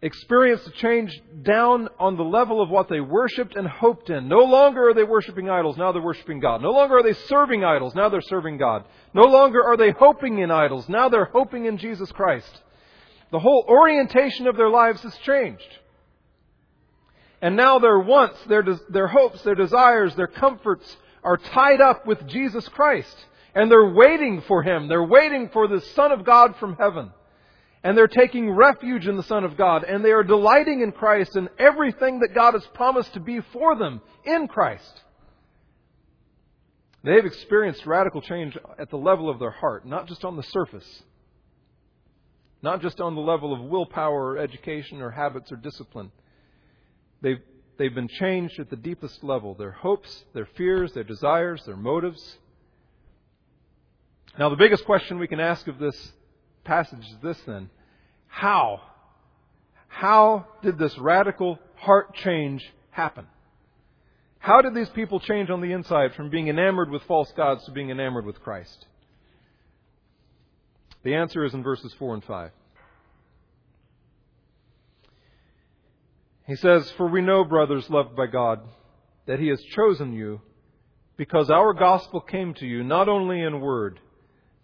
experienced 0.00 0.66
a 0.68 0.70
change 0.70 1.20
down 1.42 1.88
on 1.98 2.16
the 2.16 2.22
level 2.22 2.62
of 2.62 2.70
what 2.70 2.88
they 2.88 3.00
worshiped 3.00 3.56
and 3.56 3.66
hoped 3.66 4.10
in. 4.10 4.28
No 4.28 4.44
longer 4.44 4.88
are 4.88 4.94
they 4.94 5.02
worshiping 5.02 5.50
idols, 5.50 5.76
now 5.76 5.90
they're 5.92 6.02
worshiping 6.02 6.40
God. 6.40 6.62
No 6.62 6.70
longer 6.70 6.98
are 6.98 7.02
they 7.02 7.14
serving 7.14 7.64
idols, 7.64 7.94
now 7.94 8.08
they're 8.08 8.20
serving 8.20 8.58
God. 8.58 8.84
No 9.12 9.24
longer 9.24 9.62
are 9.64 9.76
they 9.76 9.90
hoping 9.90 10.38
in 10.38 10.50
idols, 10.50 10.88
now 10.88 11.08
they're 11.08 11.24
hoping 11.24 11.64
in 11.64 11.78
Jesus 11.78 12.12
Christ. 12.12 12.62
The 13.32 13.40
whole 13.40 13.64
orientation 13.68 14.46
of 14.46 14.56
their 14.56 14.70
lives 14.70 15.02
has 15.02 15.16
changed. 15.18 15.78
And 17.42 17.56
now 17.56 17.78
their 17.78 17.98
wants, 17.98 18.38
their, 18.48 18.64
their 18.88 19.08
hopes, 19.08 19.42
their 19.42 19.54
desires, 19.54 20.14
their 20.14 20.26
comforts 20.26 20.96
are 21.22 21.36
tied 21.36 21.80
up 21.80 22.06
with 22.06 22.26
Jesus 22.26 22.66
Christ. 22.68 23.14
And 23.54 23.70
they're 23.70 23.92
waiting 23.92 24.42
for 24.42 24.62
Him. 24.62 24.88
They're 24.88 25.04
waiting 25.04 25.48
for 25.52 25.68
the 25.68 25.80
Son 25.80 26.12
of 26.12 26.24
God 26.24 26.56
from 26.56 26.76
heaven. 26.76 27.10
And 27.84 27.96
they're 27.96 28.08
taking 28.08 28.50
refuge 28.50 29.06
in 29.06 29.16
the 29.16 29.22
Son 29.22 29.44
of 29.44 29.56
God. 29.56 29.84
And 29.84 30.04
they 30.04 30.10
are 30.10 30.24
delighting 30.24 30.80
in 30.80 30.92
Christ 30.92 31.36
and 31.36 31.48
everything 31.58 32.20
that 32.20 32.34
God 32.34 32.54
has 32.54 32.66
promised 32.74 33.14
to 33.14 33.20
be 33.20 33.40
for 33.52 33.76
them 33.76 34.00
in 34.24 34.48
Christ. 34.48 35.02
They've 37.04 37.24
experienced 37.24 37.86
radical 37.86 38.20
change 38.20 38.58
at 38.78 38.90
the 38.90 38.98
level 38.98 39.30
of 39.30 39.38
their 39.38 39.52
heart, 39.52 39.86
not 39.86 40.08
just 40.08 40.24
on 40.24 40.36
the 40.36 40.42
surface. 40.42 41.02
Not 42.60 42.82
just 42.82 43.00
on 43.00 43.14
the 43.14 43.20
level 43.20 43.52
of 43.52 43.60
willpower 43.60 44.32
or 44.32 44.38
education 44.38 45.00
or 45.00 45.10
habits 45.10 45.52
or 45.52 45.56
discipline. 45.56 46.10
They've, 47.20 47.40
they've 47.78 47.94
been 47.94 48.08
changed 48.08 48.58
at 48.58 48.68
the 48.68 48.76
deepest 48.76 49.22
level 49.22 49.54
their 49.54 49.70
hopes, 49.70 50.24
their 50.34 50.46
fears, 50.56 50.92
their 50.92 51.04
desires, 51.04 51.62
their 51.64 51.76
motives. 51.76 52.38
Now, 54.36 54.48
the 54.48 54.56
biggest 54.56 54.84
question 54.84 55.18
we 55.18 55.28
can 55.28 55.40
ask 55.40 55.68
of 55.68 55.78
this 55.78 56.12
passage 56.68 57.00
is 57.00 57.16
this 57.22 57.38
then 57.46 57.70
How? 58.28 58.82
How 59.88 60.46
did 60.62 60.78
this 60.78 60.96
radical 60.98 61.58
heart 61.76 62.14
change 62.14 62.62
happen? 62.90 63.26
How 64.38 64.60
did 64.60 64.74
these 64.74 64.90
people 64.90 65.18
change 65.18 65.50
on 65.50 65.62
the 65.62 65.72
inside 65.72 66.14
from 66.14 66.30
being 66.30 66.48
enamored 66.48 66.90
with 66.90 67.02
false 67.04 67.32
gods 67.32 67.64
to 67.64 67.72
being 67.72 67.90
enamored 67.90 68.26
with 68.26 68.40
Christ? 68.40 68.86
The 71.02 71.14
answer 71.14 71.44
is 71.44 71.54
in 71.54 71.62
verses 71.62 71.92
4 71.98 72.14
and 72.14 72.24
5. 72.24 72.50
He 76.46 76.56
says, 76.56 76.90
For 76.92 77.08
we 77.08 77.22
know, 77.22 77.44
brothers 77.44 77.88
loved 77.88 78.14
by 78.14 78.26
God, 78.26 78.60
that 79.26 79.40
He 79.40 79.48
has 79.48 79.62
chosen 79.74 80.12
you 80.12 80.40
because 81.16 81.50
our 81.50 81.72
gospel 81.72 82.20
came 82.20 82.54
to 82.54 82.66
you 82.66 82.84
not 82.84 83.08
only 83.08 83.40
in 83.40 83.60
word, 83.60 84.00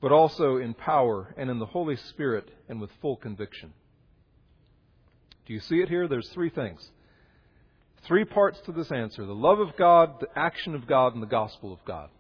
but 0.05 0.13
also 0.13 0.59
in 0.59 0.75
power 0.75 1.35
and 1.39 1.49
in 1.49 1.59
the 1.59 1.65
Holy 1.65 1.97
Spirit 1.97 2.47
and 2.69 2.79
with 2.79 2.91
full 3.01 3.17
conviction. 3.17 3.73
Do 5.47 5.55
you 5.55 5.61
see 5.61 5.81
it 5.81 5.89
here? 5.89 6.07
There's 6.07 6.29
three 6.29 6.51
things. 6.51 6.91
Three 8.03 8.27
parts 8.27 8.61
to 8.67 8.73
this 8.73 8.93
answer 8.93 9.25
the 9.25 9.35
love 9.35 9.61
of 9.61 9.75
God, 9.79 10.21
the 10.21 10.29
action 10.37 10.75
of 10.75 10.87
God, 10.87 11.15
and 11.15 11.23
the 11.23 11.27
gospel 11.27 11.73
of 11.73 11.83
God. 11.87 12.11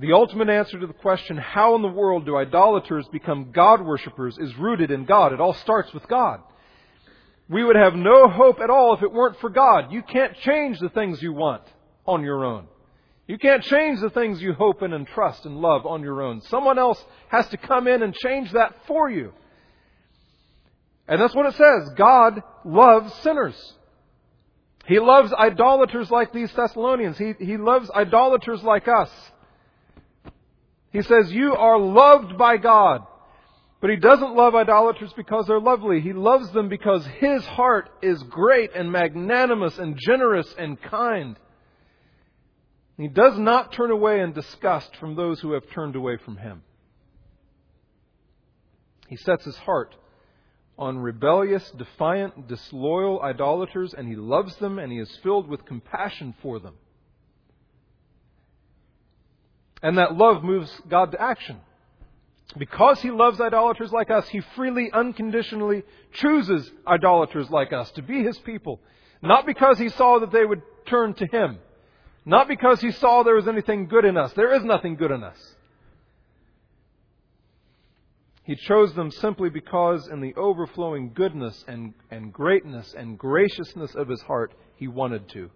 The 0.00 0.14
ultimate 0.14 0.48
answer 0.48 0.80
to 0.80 0.86
the 0.88 0.92
question, 0.92 1.36
how 1.36 1.76
in 1.76 1.82
the 1.82 1.86
world 1.86 2.26
do 2.26 2.36
idolaters 2.36 3.06
become 3.12 3.52
God 3.52 3.80
worshippers, 3.80 4.36
is 4.36 4.58
rooted 4.58 4.90
in 4.90 5.04
God. 5.04 5.32
It 5.32 5.40
all 5.40 5.54
starts 5.54 5.94
with 5.94 6.08
God. 6.08 6.40
We 7.48 7.62
would 7.62 7.76
have 7.76 7.94
no 7.94 8.26
hope 8.28 8.58
at 8.58 8.68
all 8.68 8.96
if 8.96 9.02
it 9.04 9.12
weren't 9.12 9.38
for 9.38 9.48
God. 9.48 9.92
You 9.92 10.02
can't 10.02 10.36
change 10.38 10.80
the 10.80 10.88
things 10.88 11.22
you 11.22 11.32
want 11.32 11.62
on 12.04 12.24
your 12.24 12.44
own. 12.44 12.66
You 13.28 13.36
can't 13.36 13.62
change 13.62 14.00
the 14.00 14.08
things 14.08 14.40
you 14.40 14.54
hope 14.54 14.82
in 14.82 14.94
and 14.94 15.06
trust 15.06 15.44
and 15.44 15.58
love 15.58 15.84
on 15.84 16.02
your 16.02 16.22
own. 16.22 16.40
Someone 16.40 16.78
else 16.78 17.02
has 17.28 17.46
to 17.48 17.58
come 17.58 17.86
in 17.86 18.02
and 18.02 18.14
change 18.14 18.50
that 18.52 18.74
for 18.86 19.10
you. 19.10 19.32
And 21.06 21.20
that's 21.20 21.34
what 21.34 21.44
it 21.44 21.54
says. 21.54 21.90
God 21.94 22.42
loves 22.64 23.12
sinners. 23.22 23.74
He 24.86 24.98
loves 24.98 25.30
idolaters 25.34 26.10
like 26.10 26.32
these 26.32 26.50
Thessalonians. 26.52 27.18
He, 27.18 27.34
he 27.38 27.58
loves 27.58 27.90
idolaters 27.90 28.62
like 28.62 28.88
us. 28.88 29.10
He 30.90 31.02
says, 31.02 31.30
You 31.30 31.54
are 31.54 31.78
loved 31.78 32.38
by 32.38 32.56
God. 32.56 33.06
But 33.82 33.90
he 33.90 33.96
doesn't 33.96 34.34
love 34.34 34.54
idolaters 34.54 35.12
because 35.14 35.46
they're 35.46 35.60
lovely. 35.60 36.00
He 36.00 36.14
loves 36.14 36.50
them 36.52 36.70
because 36.70 37.06
his 37.20 37.44
heart 37.44 37.90
is 38.00 38.22
great 38.24 38.74
and 38.74 38.90
magnanimous 38.90 39.78
and 39.78 39.98
generous 39.98 40.52
and 40.58 40.80
kind. 40.80 41.38
He 42.98 43.06
does 43.06 43.38
not 43.38 43.72
turn 43.72 43.92
away 43.92 44.20
in 44.20 44.32
disgust 44.32 44.96
from 44.96 45.14
those 45.14 45.40
who 45.40 45.52
have 45.52 45.70
turned 45.70 45.94
away 45.94 46.16
from 46.16 46.36
him. 46.36 46.62
He 49.08 49.16
sets 49.16 49.44
his 49.44 49.56
heart 49.56 49.94
on 50.76 50.98
rebellious, 50.98 51.70
defiant, 51.70 52.48
disloyal 52.48 53.22
idolaters, 53.22 53.94
and 53.94 54.08
he 54.08 54.16
loves 54.16 54.54
them 54.56 54.80
and 54.80 54.92
he 54.92 54.98
is 54.98 55.16
filled 55.22 55.48
with 55.48 55.64
compassion 55.64 56.34
for 56.42 56.58
them. 56.58 56.74
And 59.80 59.98
that 59.98 60.16
love 60.16 60.42
moves 60.42 60.70
God 60.88 61.12
to 61.12 61.22
action. 61.22 61.58
Because 62.56 63.00
he 63.00 63.10
loves 63.12 63.40
idolaters 63.40 63.92
like 63.92 64.10
us, 64.10 64.28
he 64.28 64.40
freely, 64.56 64.90
unconditionally 64.92 65.84
chooses 66.14 66.68
idolaters 66.86 67.48
like 67.48 67.72
us 67.72 67.90
to 67.92 68.02
be 68.02 68.24
his 68.24 68.38
people. 68.38 68.80
Not 69.22 69.46
because 69.46 69.78
he 69.78 69.88
saw 69.90 70.18
that 70.18 70.32
they 70.32 70.44
would 70.44 70.62
turn 70.86 71.14
to 71.14 71.26
him. 71.26 71.58
Not 72.28 72.46
because 72.46 72.82
he 72.82 72.90
saw 72.90 73.22
there 73.22 73.36
was 73.36 73.48
anything 73.48 73.86
good 73.86 74.04
in 74.04 74.18
us. 74.18 74.34
There 74.34 74.54
is 74.54 74.62
nothing 74.62 74.96
good 74.96 75.10
in 75.10 75.24
us. 75.24 75.38
He 78.44 78.54
chose 78.54 78.92
them 78.92 79.10
simply 79.10 79.48
because, 79.48 80.06
in 80.08 80.20
the 80.20 80.34
overflowing 80.34 81.12
goodness 81.14 81.64
and, 81.66 81.94
and 82.10 82.30
greatness 82.30 82.94
and 82.94 83.18
graciousness 83.18 83.94
of 83.94 84.08
his 84.08 84.20
heart, 84.20 84.52
he 84.76 84.88
wanted 84.88 85.26
to. 85.30 85.50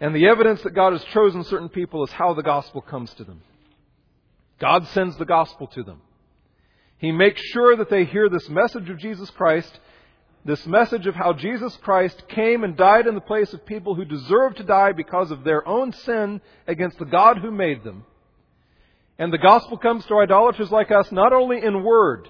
And 0.00 0.14
the 0.14 0.28
evidence 0.28 0.62
that 0.62 0.74
God 0.74 0.94
has 0.94 1.04
chosen 1.12 1.44
certain 1.44 1.68
people 1.68 2.02
is 2.04 2.12
how 2.12 2.32
the 2.32 2.42
gospel 2.42 2.80
comes 2.80 3.12
to 3.14 3.24
them. 3.24 3.42
God 4.58 4.86
sends 4.88 5.18
the 5.18 5.26
gospel 5.26 5.66
to 5.66 5.82
them. 5.82 6.00
He 6.96 7.12
makes 7.12 7.42
sure 7.42 7.76
that 7.76 7.90
they 7.90 8.06
hear 8.06 8.30
this 8.30 8.48
message 8.48 8.88
of 8.88 8.98
Jesus 8.98 9.28
Christ, 9.28 9.78
this 10.48 10.66
message 10.66 11.06
of 11.06 11.14
how 11.14 11.34
Jesus 11.34 11.76
Christ 11.82 12.26
came 12.28 12.64
and 12.64 12.74
died 12.74 13.06
in 13.06 13.14
the 13.14 13.20
place 13.20 13.52
of 13.52 13.66
people 13.66 13.94
who 13.94 14.06
deserve 14.06 14.54
to 14.54 14.62
die 14.62 14.92
because 14.92 15.30
of 15.30 15.44
their 15.44 15.66
own 15.68 15.92
sin 15.92 16.40
against 16.66 16.98
the 16.98 17.04
God 17.04 17.36
who 17.36 17.50
made 17.50 17.84
them. 17.84 18.06
And 19.18 19.30
the 19.30 19.36
gospel 19.36 19.76
comes 19.76 20.06
to 20.06 20.18
idolaters 20.18 20.70
like 20.70 20.90
us 20.90 21.12
not 21.12 21.34
only 21.34 21.62
in 21.62 21.84
word, 21.84 22.28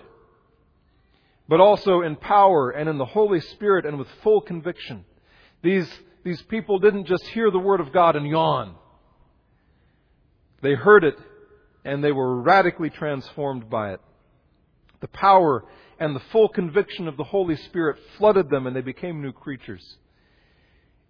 but 1.48 1.60
also 1.60 2.00
in 2.00 2.16
power 2.16 2.70
and 2.70 2.88
in 2.88 2.98
the 2.98 3.04
Holy 3.04 3.40
Spirit 3.40 3.86
and 3.86 4.00
with 4.00 4.08
full 4.24 4.40
conviction. 4.40 5.04
These 5.62 5.88
these 6.24 6.42
people 6.42 6.80
didn't 6.80 7.06
just 7.06 7.24
hear 7.28 7.52
the 7.52 7.58
Word 7.60 7.80
of 7.80 7.92
God 7.92 8.16
and 8.16 8.26
yawn. 8.26 8.74
They 10.60 10.74
heard 10.74 11.04
it 11.04 11.16
and 11.84 12.02
they 12.02 12.10
were 12.10 12.42
radically 12.42 12.90
transformed 12.90 13.70
by 13.70 13.92
it. 13.92 14.00
The 15.00 15.08
power 15.08 15.64
and 15.98 16.14
the 16.14 16.20
full 16.32 16.48
conviction 16.48 17.08
of 17.08 17.16
the 17.16 17.24
Holy 17.24 17.56
Spirit 17.56 17.98
flooded 18.16 18.50
them 18.50 18.66
and 18.66 18.74
they 18.74 18.80
became 18.80 19.22
new 19.22 19.32
creatures. 19.32 19.96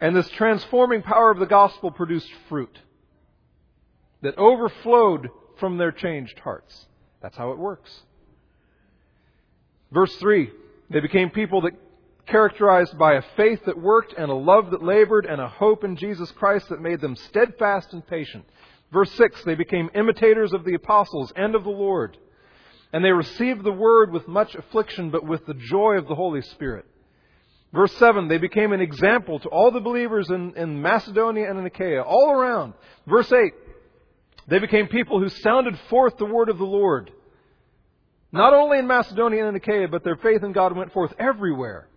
And 0.01 0.15
this 0.15 0.29
transforming 0.31 1.03
power 1.03 1.31
of 1.31 1.39
the 1.39 1.47
gospel 1.47 1.91
produced 1.91 2.31
fruit 2.49 2.79
that 4.23 4.39
overflowed 4.39 5.29
from 5.59 5.77
their 5.77 5.93
changed 5.93 6.39
hearts. 6.39 6.87
That's 7.21 7.37
how 7.37 7.51
it 7.53 7.59
works. 7.59 7.91
Verse 9.93 10.15
3 10.17 10.51
They 10.91 11.01
became 11.01 11.31
people 11.31 11.63
that 11.63 11.73
characterized 12.27 12.97
by 12.99 13.15
a 13.15 13.23
faith 13.37 13.61
that 13.67 13.79
worked 13.79 14.13
and 14.17 14.31
a 14.31 14.35
love 14.35 14.71
that 14.71 14.83
labored 14.83 15.27
and 15.27 15.41
a 15.41 15.49
hope 15.49 15.83
in 15.83 15.97
Jesus 15.97 16.31
Christ 16.33 16.69
that 16.69 16.81
made 16.81 17.01
them 17.01 17.17
steadfast 17.17 17.93
and 17.93 18.07
patient. 18.07 18.45
Verse 18.93 19.11
6 19.13 19.45
They 19.45 19.55
became 19.55 19.91
imitators 19.95 20.53
of 20.53 20.65
the 20.65 20.75
apostles 20.75 21.33
and 21.35 21.55
of 21.55 21.65
the 21.65 21.71
Lord. 21.71 22.17
And 22.93 23.05
they 23.05 23.11
received 23.11 23.65
the 23.65 23.73
word 23.73 24.13
with 24.13 24.27
much 24.29 24.55
affliction, 24.55 25.11
but 25.11 25.25
with 25.25 25.45
the 25.47 25.55
joy 25.55 25.97
of 25.97 26.09
the 26.09 26.15
Holy 26.15 26.43
Spirit. 26.43 26.87
Verse 27.73 27.93
7 27.97 28.29
They 28.29 28.39
became 28.39 28.73
an 28.73 28.81
example 28.81 29.39
to 29.41 29.49
all 29.49 29.71
the 29.71 29.81
believers 29.81 30.31
in, 30.31 30.55
in 30.57 30.81
Macedonia 30.81 31.51
and 31.51 31.59
in 31.59 31.67
Achaia, 31.67 32.03
all 32.03 32.31
around. 32.31 32.75
Verse 33.07 33.31
8 33.31 33.53
They 34.49 34.59
became 34.59 34.89
people 34.89 35.21
who 35.21 35.29
sounded 35.29 35.79
forth 35.91 36.17
the 36.17 36.25
word 36.25 36.49
of 36.49 36.59
the 36.59 36.65
Lord. 36.65 37.11
Not 38.31 38.53
only 38.53 38.79
in 38.79 38.87
Macedonia 38.87 39.41
and 39.47 39.49
in 39.49 39.57
Achaia, 39.57 39.89
but 39.89 40.05
their 40.05 40.17
faith 40.17 40.43
in 40.43 40.53
God 40.53 40.77
went 40.77 40.93
forth 40.93 41.13
everywhere. 41.19 41.89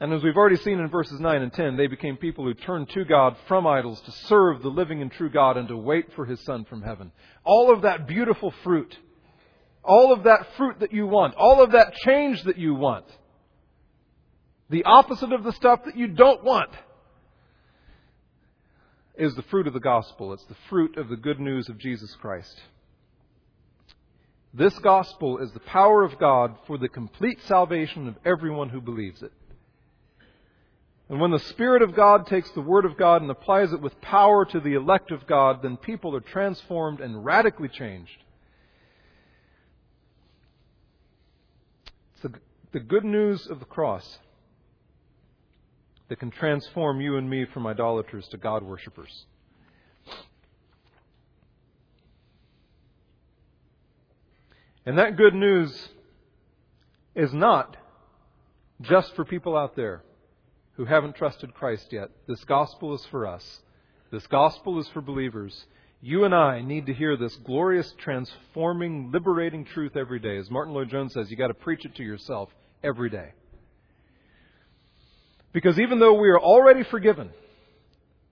And 0.00 0.12
as 0.12 0.24
we've 0.24 0.36
already 0.36 0.56
seen 0.56 0.80
in 0.80 0.88
verses 0.88 1.20
9 1.20 1.42
and 1.42 1.52
10, 1.52 1.76
they 1.76 1.86
became 1.86 2.16
people 2.16 2.44
who 2.44 2.54
turned 2.54 2.90
to 2.90 3.04
God 3.04 3.36
from 3.46 3.68
idols 3.68 4.00
to 4.00 4.10
serve 4.26 4.60
the 4.60 4.68
living 4.68 5.00
and 5.00 5.12
true 5.12 5.30
God 5.30 5.56
and 5.56 5.68
to 5.68 5.76
wait 5.76 6.12
for 6.16 6.24
His 6.24 6.40
Son 6.40 6.64
from 6.64 6.82
heaven. 6.82 7.12
All 7.44 7.72
of 7.72 7.82
that 7.82 8.08
beautiful 8.08 8.52
fruit, 8.64 8.96
all 9.84 10.12
of 10.12 10.24
that 10.24 10.46
fruit 10.56 10.80
that 10.80 10.92
you 10.92 11.06
want, 11.06 11.34
all 11.34 11.62
of 11.62 11.72
that 11.72 11.94
change 12.04 12.42
that 12.44 12.58
you 12.58 12.74
want, 12.74 13.06
the 14.70 14.84
opposite 14.84 15.32
of 15.32 15.44
the 15.44 15.52
stuff 15.52 15.80
that 15.84 15.96
you 15.96 16.08
don't 16.08 16.44
want, 16.44 16.70
is 19.16 19.34
the 19.34 19.42
fruit 19.42 19.66
of 19.66 19.74
the 19.74 19.80
gospel. 19.80 20.32
It's 20.32 20.44
the 20.46 20.56
fruit 20.70 20.96
of 20.96 21.08
the 21.08 21.16
good 21.16 21.38
news 21.38 21.68
of 21.68 21.78
Jesus 21.78 22.14
Christ. 22.20 22.60
This 24.54 24.78
gospel 24.78 25.38
is 25.38 25.50
the 25.52 25.60
power 25.60 26.04
of 26.04 26.18
God 26.18 26.56
for 26.66 26.78
the 26.78 26.88
complete 26.88 27.38
salvation 27.46 28.08
of 28.08 28.16
everyone 28.24 28.68
who 28.68 28.80
believes 28.80 29.22
it. 29.22 29.32
And 31.08 31.20
when 31.20 31.30
the 31.30 31.38
Spirit 31.38 31.82
of 31.82 31.94
God 31.94 32.26
takes 32.26 32.50
the 32.52 32.60
Word 32.60 32.84
of 32.84 32.96
God 32.96 33.22
and 33.22 33.30
applies 33.30 33.72
it 33.72 33.80
with 33.82 34.00
power 34.00 34.44
to 34.46 34.60
the 34.60 34.74
elect 34.74 35.10
of 35.10 35.26
God, 35.26 35.62
then 35.62 35.76
people 35.76 36.16
are 36.16 36.20
transformed 36.20 37.00
and 37.00 37.24
radically 37.24 37.68
changed. 37.68 38.16
the 42.72 42.80
good 42.80 43.04
news 43.04 43.46
of 43.46 43.58
the 43.58 43.64
cross 43.66 44.18
that 46.08 46.18
can 46.18 46.30
transform 46.30 47.00
you 47.00 47.16
and 47.16 47.28
me 47.28 47.44
from 47.44 47.66
idolaters 47.66 48.26
to 48.28 48.36
God 48.36 48.62
worshippers. 48.62 49.26
And 54.84 54.98
that 54.98 55.16
good 55.16 55.34
news 55.34 55.88
is 57.14 57.32
not 57.32 57.76
just 58.80 59.14
for 59.14 59.24
people 59.24 59.56
out 59.56 59.76
there 59.76 60.02
who 60.72 60.86
haven't 60.86 61.14
trusted 61.14 61.54
Christ 61.54 61.92
yet. 61.92 62.10
This 62.26 62.42
gospel 62.44 62.94
is 62.94 63.04
for 63.06 63.26
us. 63.26 63.60
This 64.10 64.26
gospel 64.26 64.80
is 64.80 64.88
for 64.88 65.00
believers. 65.00 65.66
You 66.00 66.24
and 66.24 66.34
I 66.34 66.62
need 66.62 66.86
to 66.86 66.94
hear 66.94 67.16
this 67.16 67.36
glorious, 67.36 67.94
transforming, 67.98 69.12
liberating 69.12 69.64
truth 69.64 69.96
every 69.96 70.18
day. 70.18 70.36
As 70.36 70.50
Martyn 70.50 70.74
Lloyd-Jones 70.74 71.12
says, 71.14 71.30
you've 71.30 71.38
got 71.38 71.48
to 71.48 71.54
preach 71.54 71.84
it 71.84 71.94
to 71.96 72.02
yourself 72.02 72.48
every 72.82 73.10
day. 73.10 73.32
Because 75.52 75.78
even 75.78 75.98
though 75.98 76.14
we 76.14 76.28
are 76.28 76.40
already 76.40 76.82
forgiven, 76.82 77.30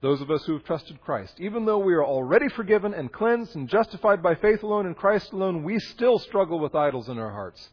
those 0.00 0.22
of 0.22 0.30
us 0.30 0.42
who 0.44 0.54
have 0.54 0.64
trusted 0.64 1.00
Christ, 1.02 1.34
even 1.38 1.66
though 1.66 1.78
we 1.78 1.92
are 1.94 2.04
already 2.04 2.48
forgiven 2.48 2.94
and 2.94 3.12
cleansed 3.12 3.54
and 3.54 3.68
justified 3.68 4.22
by 4.22 4.34
faith 4.34 4.62
alone 4.62 4.86
in 4.86 4.94
Christ 4.94 5.32
alone, 5.32 5.62
we 5.62 5.78
still 5.78 6.18
struggle 6.18 6.58
with 6.58 6.74
idols 6.74 7.08
in 7.08 7.18
our 7.18 7.30
hearts. 7.30 7.68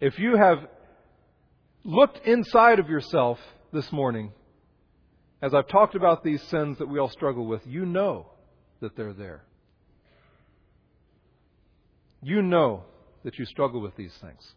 If 0.00 0.18
you 0.18 0.36
have 0.36 0.58
looked 1.84 2.26
inside 2.26 2.78
of 2.78 2.90
yourself 2.90 3.38
this 3.72 3.90
morning, 3.90 4.32
as 5.40 5.54
I've 5.54 5.68
talked 5.68 5.94
about 5.94 6.22
these 6.22 6.42
sins 6.44 6.78
that 6.78 6.88
we 6.88 6.98
all 6.98 7.08
struggle 7.08 7.46
with, 7.46 7.62
you 7.66 7.86
know 7.86 8.26
that 8.80 8.94
they're 8.96 9.14
there. 9.14 9.42
You 12.22 12.42
know 12.42 12.82
that 13.24 13.38
you 13.38 13.46
struggle 13.46 13.80
with 13.80 13.96
these 13.96 14.12
things. 14.20 14.52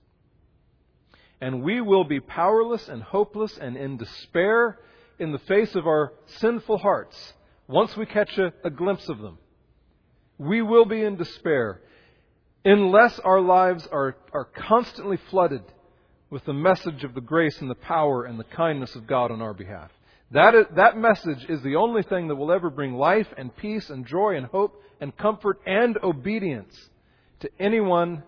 And 1.41 1.63
we 1.63 1.81
will 1.81 2.03
be 2.03 2.19
powerless 2.19 2.87
and 2.87 3.01
hopeless 3.01 3.57
and 3.57 3.75
in 3.75 3.97
despair 3.97 4.77
in 5.17 5.31
the 5.31 5.39
face 5.39 5.75
of 5.75 5.87
our 5.87 6.13
sinful 6.25 6.77
hearts 6.77 7.33
once 7.67 7.97
we 7.97 8.05
catch 8.05 8.37
a, 8.37 8.53
a 8.63 8.69
glimpse 8.69 9.09
of 9.09 9.19
them. 9.19 9.39
We 10.37 10.61
will 10.61 10.85
be 10.85 11.01
in 11.01 11.15
despair 11.17 11.81
unless 12.63 13.17
our 13.19 13.41
lives 13.41 13.87
are, 13.91 14.15
are 14.33 14.45
constantly 14.45 15.17
flooded 15.29 15.63
with 16.29 16.45
the 16.45 16.53
message 16.53 17.03
of 17.03 17.15
the 17.15 17.21
grace 17.21 17.59
and 17.59 17.69
the 17.69 17.75
power 17.75 18.23
and 18.23 18.39
the 18.39 18.43
kindness 18.43 18.95
of 18.95 19.07
God 19.07 19.31
on 19.31 19.41
our 19.41 19.53
behalf. 19.53 19.91
That, 20.31 20.55
is, 20.55 20.65
that 20.75 20.95
message 20.95 21.45
is 21.49 21.61
the 21.61 21.75
only 21.75 22.03
thing 22.03 22.27
that 22.27 22.35
will 22.35 22.51
ever 22.51 22.69
bring 22.69 22.93
life 22.93 23.27
and 23.35 23.55
peace 23.55 23.89
and 23.89 24.05
joy 24.05 24.37
and 24.37 24.45
hope 24.45 24.81
and 25.01 25.15
comfort 25.17 25.59
and 25.65 25.97
obedience 26.03 26.89
to 27.41 27.49
anyone, 27.59 28.23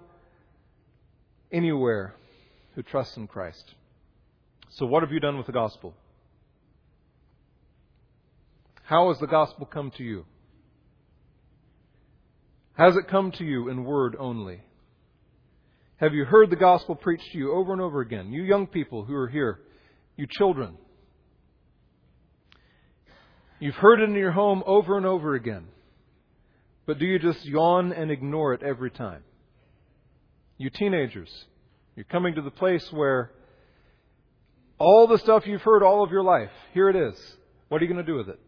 anywhere 1.52 2.16
who 2.76 2.84
trusts 2.84 3.18
in 3.18 3.28
Christ. 3.28 3.76
So, 4.72 4.86
what 4.86 5.04
have 5.04 5.12
you 5.12 5.20
done 5.20 5.38
with 5.38 5.46
the 5.46 5.54
gospel? 5.54 5.94
How 8.84 9.10
has 9.10 9.20
the 9.20 9.28
gospel 9.28 9.66
come 9.66 9.92
to 9.98 10.04
you? 10.04 10.26
Has 12.74 12.96
it 12.96 13.08
come 13.08 13.32
to 13.34 13.44
you 13.44 13.70
in 13.70 13.84
word 13.84 14.16
only? 14.20 14.62
Have 15.98 16.14
you 16.14 16.26
heard 16.26 16.50
the 16.50 16.56
gospel 16.56 16.96
preached 16.96 17.32
to 17.32 17.38
you 17.38 17.54
over 17.54 17.72
and 17.72 17.82
over 17.82 18.02
again? 18.02 18.34
You 18.34 18.44
young 18.44 18.68
people 18.68 19.06
who 19.06 19.16
are 19.16 19.30
here, 19.30 19.60
you 20.18 20.28
children. 20.30 20.78
You've 23.60 23.76
heard 23.76 24.02
it 24.02 24.10
in 24.10 24.16
your 24.16 24.32
home 24.32 24.64
over 24.66 24.98
and 24.98 25.06
over 25.06 25.36
again. 25.36 25.68
But 26.86 27.00
do 27.00 27.06
you 27.06 27.20
just 27.20 27.46
yawn 27.46 27.94
and 27.94 28.12
ignore 28.12 28.54
it 28.54 28.62
every 28.64 28.92
time? 28.92 29.24
You 30.58 30.70
teenagers, 30.70 31.30
you're 31.96 32.06
coming 32.06 32.36
to 32.36 32.42
the 32.42 32.52
place 32.52 32.92
where 32.92 33.32
all 34.80 35.08
the 35.08 35.18
stuff 35.18 35.46
you've 35.46 35.62
heard 35.62 35.84
all 35.84 36.04
of 36.04 36.12
your 36.12 36.24
life, 36.24 36.50
here 36.74 36.90
it 36.90 36.96
is. 36.96 37.16
What 37.70 37.82
are 37.82 37.86
you 37.86 37.94
going 37.94 38.06
to 38.06 38.12
do 38.12 38.18
with 38.18 38.30
it? 38.30 38.40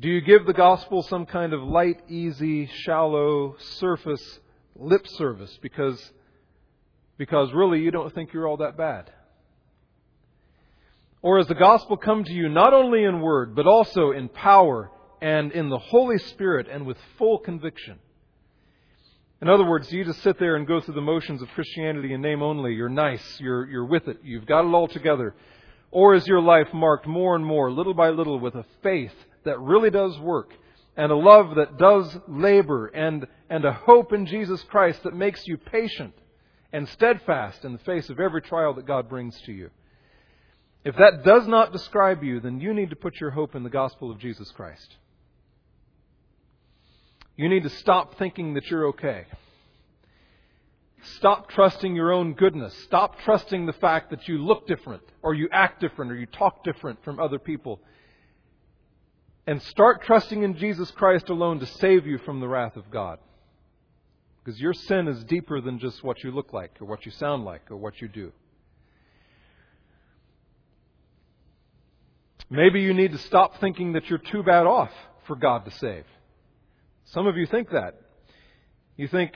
Do 0.00 0.08
you 0.08 0.22
give 0.22 0.46
the 0.46 0.54
gospel 0.54 1.02
some 1.02 1.26
kind 1.26 1.52
of 1.52 1.62
light, 1.62 2.00
easy, 2.08 2.70
shallow, 2.84 3.56
surface 3.58 4.40
lip 4.74 5.06
service 5.06 5.58
because, 5.60 6.02
because 7.18 7.52
really 7.52 7.80
you 7.80 7.90
don't 7.90 8.14
think 8.14 8.32
you're 8.32 8.48
all 8.48 8.56
that 8.58 8.78
bad? 8.78 9.12
Or 11.20 11.36
has 11.36 11.48
the 11.48 11.54
gospel 11.54 11.98
come 11.98 12.24
to 12.24 12.32
you 12.32 12.48
not 12.48 12.72
only 12.72 13.04
in 13.04 13.20
word, 13.20 13.54
but 13.54 13.66
also 13.66 14.12
in 14.12 14.30
power 14.30 14.90
and 15.20 15.52
in 15.52 15.68
the 15.68 15.78
Holy 15.78 16.18
Spirit 16.18 16.66
and 16.70 16.86
with 16.86 16.96
full 17.18 17.38
conviction? 17.38 17.98
In 19.42 19.48
other 19.48 19.64
words, 19.64 19.90
you 19.90 20.04
just 20.04 20.22
sit 20.22 20.38
there 20.38 20.56
and 20.56 20.66
go 20.66 20.80
through 20.80 20.94
the 20.94 21.00
motions 21.00 21.40
of 21.40 21.48
Christianity 21.48 22.12
in 22.12 22.20
name 22.20 22.42
only? 22.42 22.74
You're 22.74 22.90
nice, 22.90 23.40
you're, 23.40 23.66
you're 23.66 23.86
with 23.86 24.06
it, 24.06 24.18
you've 24.22 24.46
got 24.46 24.66
it 24.66 24.74
all 24.74 24.88
together. 24.88 25.34
Or 25.90 26.14
is 26.14 26.26
your 26.26 26.42
life 26.42 26.68
marked 26.74 27.06
more 27.06 27.34
and 27.34 27.44
more, 27.44 27.70
little 27.70 27.94
by 27.94 28.10
little, 28.10 28.38
with 28.38 28.54
a 28.54 28.66
faith 28.82 29.14
that 29.44 29.58
really 29.58 29.90
does 29.90 30.18
work, 30.18 30.52
and 30.96 31.10
a 31.10 31.16
love 31.16 31.54
that 31.56 31.78
does 31.78 32.18
labor, 32.28 32.88
and, 32.88 33.26
and 33.48 33.64
a 33.64 33.72
hope 33.72 34.12
in 34.12 34.26
Jesus 34.26 34.62
Christ 34.64 35.02
that 35.04 35.14
makes 35.14 35.46
you 35.46 35.56
patient 35.56 36.14
and 36.72 36.86
steadfast 36.90 37.64
in 37.64 37.72
the 37.72 37.78
face 37.78 38.10
of 38.10 38.20
every 38.20 38.42
trial 38.42 38.74
that 38.74 38.86
God 38.86 39.08
brings 39.08 39.40
to 39.42 39.52
you. 39.52 39.70
If 40.84 40.96
that 40.96 41.24
does 41.24 41.46
not 41.46 41.72
describe 41.72 42.22
you, 42.22 42.40
then 42.40 42.60
you 42.60 42.74
need 42.74 42.90
to 42.90 42.96
put 42.96 43.20
your 43.20 43.30
hope 43.30 43.54
in 43.54 43.62
the 43.62 43.70
gospel 43.70 44.10
of 44.10 44.18
Jesus 44.18 44.50
Christ. 44.50 44.96
You 47.36 47.48
need 47.48 47.62
to 47.62 47.70
stop 47.70 48.18
thinking 48.18 48.54
that 48.54 48.70
you're 48.70 48.88
okay. 48.88 49.24
Stop 51.16 51.48
trusting 51.48 51.96
your 51.96 52.12
own 52.12 52.34
goodness. 52.34 52.74
Stop 52.84 53.18
trusting 53.20 53.66
the 53.66 53.72
fact 53.72 54.10
that 54.10 54.28
you 54.28 54.38
look 54.38 54.66
different, 54.66 55.02
or 55.22 55.32
you 55.34 55.48
act 55.50 55.80
different, 55.80 56.12
or 56.12 56.16
you 56.16 56.26
talk 56.26 56.62
different 56.64 57.02
from 57.04 57.18
other 57.18 57.38
people 57.38 57.80
and 59.46 59.60
start 59.62 60.02
trusting 60.02 60.42
in 60.42 60.56
Jesus 60.56 60.90
Christ 60.90 61.28
alone 61.28 61.60
to 61.60 61.66
save 61.66 62.06
you 62.06 62.18
from 62.18 62.40
the 62.40 62.48
wrath 62.48 62.76
of 62.76 62.90
God. 62.90 63.18
Because 64.44 64.60
your 64.60 64.74
sin 64.74 65.08
is 65.08 65.24
deeper 65.24 65.60
than 65.60 65.78
just 65.78 66.04
what 66.04 66.22
you 66.22 66.30
look 66.30 66.52
like, 66.52 66.72
or 66.80 66.84
what 66.84 67.04
you 67.04 67.10
sound 67.10 67.44
like, 67.44 67.70
or 67.70 67.76
what 67.76 68.00
you 68.00 68.08
do. 68.08 68.32
Maybe 72.48 72.80
you 72.80 72.94
need 72.94 73.12
to 73.12 73.18
stop 73.18 73.58
thinking 73.60 73.94
that 73.94 74.08
you're 74.08 74.18
too 74.18 74.42
bad 74.42 74.66
off 74.66 74.92
for 75.26 75.36
God 75.36 75.64
to 75.64 75.70
save. 75.70 76.04
Some 77.12 77.26
of 77.26 77.36
you 77.36 77.46
think 77.46 77.70
that. 77.70 77.94
You 78.96 79.08
think 79.08 79.32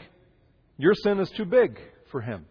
your 0.76 0.94
sin 0.94 1.18
is 1.20 1.30
too 1.30 1.44
big 1.44 1.80
for 2.10 2.20
Him. 2.20 2.46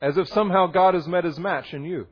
As 0.00 0.16
if 0.16 0.28
somehow 0.28 0.66
God 0.66 0.94
has 0.94 1.06
met 1.06 1.24
His 1.24 1.38
match 1.38 1.72
in 1.72 1.84
you. 1.84 2.06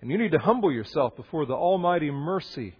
And 0.00 0.10
you 0.10 0.18
need 0.18 0.32
to 0.32 0.38
humble 0.38 0.70
yourself 0.70 1.16
before 1.16 1.46
the 1.46 1.54
almighty 1.54 2.10
mercy 2.10 2.74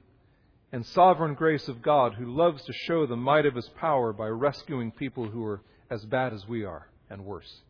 and 0.73 0.85
sovereign 0.85 1.35
grace 1.35 1.69
of 1.69 1.81
God 1.81 2.15
who 2.15 2.35
loves 2.37 2.63
to 2.65 2.73
show 2.73 3.07
the 3.07 3.17
might 3.17 3.47
of 3.47 3.55
his 3.55 3.69
power 3.81 4.13
by 4.13 4.27
rescuing 4.27 4.91
people 4.91 5.29
who 5.29 5.45
are 5.47 5.63
as 5.89 6.05
bad 6.05 6.35
as 6.35 6.47
we 6.47 6.65
are 6.65 6.89
and 7.09 7.25
worse. 7.25 7.63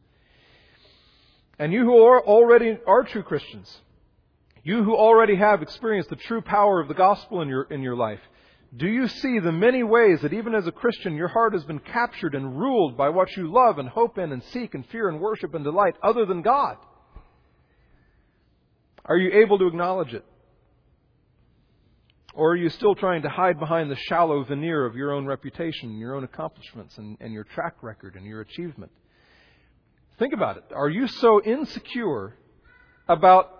And 1.58 1.72
you 1.72 1.84
who 1.84 2.02
are 2.02 2.20
already 2.20 2.78
are 2.86 3.04
true 3.04 3.22
Christians, 3.22 3.78
you 4.64 4.82
who 4.82 4.96
already 4.96 5.36
have 5.36 5.62
experienced 5.62 6.10
the 6.10 6.16
true 6.16 6.40
power 6.40 6.80
of 6.80 6.88
the 6.88 6.94
gospel 6.94 7.42
in 7.42 7.48
your, 7.48 7.64
in 7.64 7.82
your 7.82 7.94
life, 7.94 8.20
do 8.76 8.88
you 8.88 9.06
see 9.06 9.38
the 9.38 9.52
many 9.52 9.82
ways 9.82 10.22
that 10.22 10.32
even 10.32 10.54
as 10.54 10.66
a 10.66 10.72
Christian 10.72 11.14
your 11.14 11.28
heart 11.28 11.52
has 11.52 11.64
been 11.64 11.78
captured 11.78 12.34
and 12.34 12.58
ruled 12.58 12.96
by 12.96 13.10
what 13.10 13.36
you 13.36 13.52
love 13.52 13.78
and 13.78 13.88
hope 13.88 14.18
in 14.18 14.32
and 14.32 14.42
seek 14.44 14.74
and 14.74 14.84
fear 14.88 15.08
and 15.08 15.20
worship 15.20 15.54
and 15.54 15.62
delight 15.62 15.94
other 16.02 16.26
than 16.26 16.42
God? 16.42 16.78
Are 19.04 19.18
you 19.18 19.42
able 19.42 19.58
to 19.58 19.66
acknowledge 19.66 20.14
it? 20.14 20.24
Or 22.32 22.52
are 22.52 22.56
you 22.56 22.68
still 22.68 22.96
trying 22.96 23.22
to 23.22 23.28
hide 23.28 23.60
behind 23.60 23.90
the 23.90 23.96
shallow 23.96 24.42
veneer 24.42 24.86
of 24.86 24.96
your 24.96 25.12
own 25.12 25.24
reputation, 25.24 25.90
and 25.90 25.98
your 26.00 26.16
own 26.16 26.24
accomplishments, 26.24 26.98
and, 26.98 27.16
and 27.20 27.32
your 27.32 27.44
track 27.44 27.76
record 27.82 28.16
and 28.16 28.24
your 28.24 28.40
achievement? 28.40 28.90
Think 30.18 30.32
about 30.32 30.56
it. 30.56 30.64
Are 30.74 30.88
you 30.88 31.06
so 31.06 31.40
insecure 31.42 32.34
about 33.06 33.53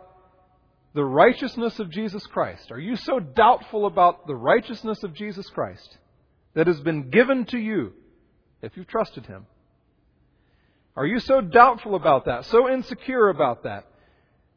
the 0.94 1.04
righteousness 1.04 1.78
of 1.78 1.90
Jesus 1.90 2.26
Christ? 2.26 2.70
Are 2.70 2.78
you 2.78 2.96
so 2.96 3.18
doubtful 3.18 3.86
about 3.86 4.26
the 4.26 4.36
righteousness 4.36 5.02
of 5.02 5.14
Jesus 5.14 5.48
Christ 5.48 5.98
that 6.54 6.66
has 6.66 6.80
been 6.80 7.10
given 7.10 7.44
to 7.46 7.58
you 7.58 7.92
if 8.62 8.76
you've 8.76 8.86
trusted 8.86 9.26
Him? 9.26 9.46
Are 10.96 11.06
you 11.06 11.18
so 11.18 11.40
doubtful 11.40 11.96
about 11.96 12.26
that, 12.26 12.44
so 12.46 12.70
insecure 12.70 13.28
about 13.28 13.64
that, 13.64 13.86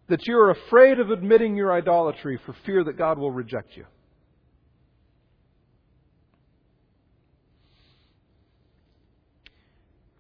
that 0.07 0.25
you 0.27 0.38
are 0.38 0.51
afraid 0.51 0.99
of 0.99 1.09
admitting 1.09 1.55
your 1.55 1.73
idolatry 1.73 2.39
for 2.45 2.55
fear 2.65 2.83
that 2.83 2.97
God 2.97 3.17
will 3.17 3.31
reject 3.31 3.75
you. 3.75 3.85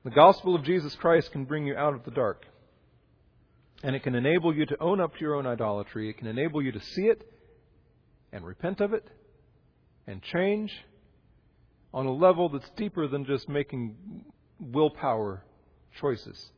The 0.03 0.11
gospel 0.11 0.55
of 0.55 0.63
Jesus 0.63 0.95
Christ 0.95 1.31
can 1.31 1.45
bring 1.45 1.65
you 1.65 1.75
out 1.75 1.93
of 1.93 2.03
the 2.05 2.11
dark. 2.11 2.45
And 3.83 3.95
it 3.95 4.03
can 4.03 4.15
enable 4.15 4.55
you 4.55 4.65
to 4.65 4.81
own 4.81 4.99
up 4.99 5.13
to 5.15 5.21
your 5.21 5.35
own 5.35 5.45
idolatry. 5.45 6.09
It 6.09 6.17
can 6.17 6.27
enable 6.27 6.61
you 6.61 6.71
to 6.71 6.79
see 6.79 7.07
it 7.07 7.23
and 8.31 8.45
repent 8.45 8.81
of 8.81 8.93
it 8.93 9.07
and 10.07 10.21
change 10.21 10.73
on 11.93 12.05
a 12.05 12.13
level 12.13 12.49
that's 12.49 12.69
deeper 12.75 13.07
than 13.07 13.25
just 13.25 13.47
making 13.47 13.95
willpower 14.59 15.43
choices. 15.99 16.51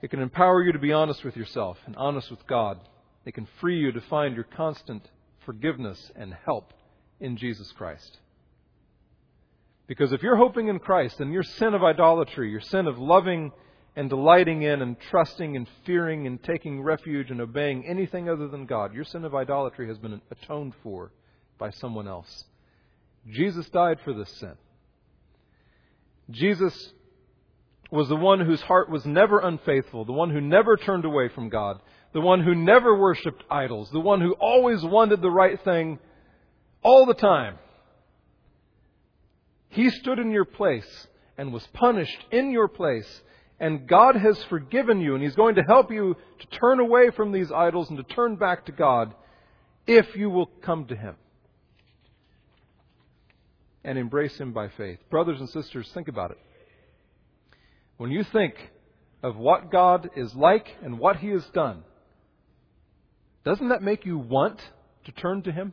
It 0.00 0.10
can 0.10 0.20
empower 0.20 0.62
you 0.62 0.72
to 0.72 0.78
be 0.78 0.92
honest 0.92 1.24
with 1.24 1.36
yourself 1.36 1.78
and 1.86 1.96
honest 1.96 2.30
with 2.30 2.46
God. 2.46 2.80
It 3.24 3.34
can 3.34 3.48
free 3.60 3.78
you 3.78 3.92
to 3.92 4.00
find 4.02 4.34
your 4.34 4.44
constant 4.44 5.08
forgiveness 5.44 6.12
and 6.14 6.34
help 6.44 6.72
in 7.20 7.36
Jesus 7.36 7.72
Christ. 7.72 8.18
Because 9.88 10.12
if 10.12 10.22
you're 10.22 10.36
hoping 10.36 10.68
in 10.68 10.78
Christ, 10.78 11.18
then 11.18 11.32
your 11.32 11.42
sin 11.42 11.74
of 11.74 11.82
idolatry, 11.82 12.50
your 12.50 12.60
sin 12.60 12.86
of 12.86 12.98
loving 12.98 13.52
and 13.98 14.08
delighting 14.08 14.62
in 14.62 14.80
and 14.80 14.96
trusting 15.10 15.56
and 15.56 15.66
fearing 15.84 16.28
and 16.28 16.40
taking 16.44 16.80
refuge 16.80 17.32
and 17.32 17.40
obeying 17.40 17.84
anything 17.84 18.28
other 18.28 18.46
than 18.46 18.64
God, 18.64 18.94
your 18.94 19.02
sin 19.02 19.24
of 19.24 19.34
idolatry 19.34 19.88
has 19.88 19.98
been 19.98 20.20
atoned 20.30 20.74
for 20.84 21.10
by 21.58 21.70
someone 21.70 22.06
else. 22.06 22.44
Jesus 23.28 23.68
died 23.70 23.98
for 24.04 24.14
this 24.14 24.30
sin. 24.38 24.54
Jesus 26.30 26.92
was 27.90 28.08
the 28.08 28.14
one 28.14 28.38
whose 28.38 28.60
heart 28.62 28.88
was 28.88 29.04
never 29.04 29.40
unfaithful, 29.40 30.04
the 30.04 30.12
one 30.12 30.30
who 30.30 30.40
never 30.40 30.76
turned 30.76 31.04
away 31.04 31.28
from 31.30 31.48
God, 31.48 31.80
the 32.12 32.20
one 32.20 32.44
who 32.44 32.54
never 32.54 32.96
worshiped 32.96 33.42
idols, 33.50 33.90
the 33.90 33.98
one 33.98 34.20
who 34.20 34.34
always 34.34 34.80
wanted 34.84 35.22
the 35.22 35.30
right 35.30 35.60
thing 35.64 35.98
all 36.84 37.04
the 37.04 37.14
time. 37.14 37.58
He 39.70 39.90
stood 39.90 40.20
in 40.20 40.30
your 40.30 40.44
place 40.44 41.08
and 41.36 41.52
was 41.52 41.66
punished 41.72 42.24
in 42.30 42.52
your 42.52 42.68
place. 42.68 43.22
And 43.60 43.88
God 43.88 44.14
has 44.16 44.42
forgiven 44.44 45.00
you, 45.00 45.14
and 45.14 45.22
He's 45.22 45.34
going 45.34 45.56
to 45.56 45.62
help 45.62 45.90
you 45.90 46.16
to 46.38 46.46
turn 46.58 46.78
away 46.78 47.10
from 47.10 47.32
these 47.32 47.50
idols 47.50 47.88
and 47.88 47.98
to 47.98 48.14
turn 48.14 48.36
back 48.36 48.66
to 48.66 48.72
God 48.72 49.14
if 49.86 50.14
you 50.14 50.30
will 50.30 50.46
come 50.46 50.86
to 50.86 50.96
Him 50.96 51.16
and 53.82 53.98
embrace 53.98 54.36
Him 54.38 54.52
by 54.52 54.68
faith. 54.68 54.98
Brothers 55.10 55.40
and 55.40 55.48
sisters, 55.48 55.90
think 55.92 56.08
about 56.08 56.30
it. 56.30 56.38
When 57.96 58.12
you 58.12 58.22
think 58.22 58.54
of 59.22 59.36
what 59.36 59.72
God 59.72 60.10
is 60.14 60.34
like 60.36 60.68
and 60.82 60.98
what 60.98 61.16
He 61.16 61.28
has 61.28 61.44
done, 61.46 61.82
doesn't 63.44 63.70
that 63.70 63.82
make 63.82 64.06
you 64.06 64.18
want 64.18 64.60
to 65.06 65.12
turn 65.12 65.42
to 65.42 65.52
Him? 65.52 65.72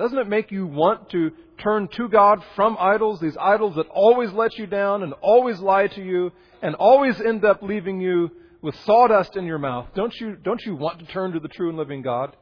Doesn't 0.00 0.16
it 0.16 0.28
make 0.28 0.50
you 0.50 0.66
want 0.66 1.10
to 1.10 1.30
turn 1.58 1.86
to 1.88 2.08
God 2.08 2.42
from 2.56 2.78
idols, 2.80 3.20
these 3.20 3.36
idols 3.38 3.74
that 3.74 3.86
always 3.88 4.32
let 4.32 4.56
you 4.56 4.66
down 4.66 5.02
and 5.02 5.12
always 5.20 5.60
lie 5.60 5.88
to 5.88 6.02
you 6.02 6.32
and 6.62 6.74
always 6.76 7.20
end 7.20 7.44
up 7.44 7.60
leaving 7.60 8.00
you 8.00 8.30
with 8.62 8.74
sawdust 8.86 9.36
in 9.36 9.44
your 9.44 9.58
mouth? 9.58 9.88
Don't 9.94 10.14
you, 10.18 10.36
don't 10.36 10.64
you 10.64 10.74
want 10.74 11.00
to 11.00 11.04
turn 11.04 11.32
to 11.32 11.38
the 11.38 11.48
true 11.48 11.68
and 11.68 11.76
living 11.76 12.00
God 12.00 12.34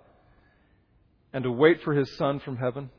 and 1.33 1.43
to 1.43 1.51
wait 1.51 1.83
for 1.83 1.95
His 1.95 2.17
Son 2.17 2.39
from 2.39 2.59
heaven? 2.59 2.91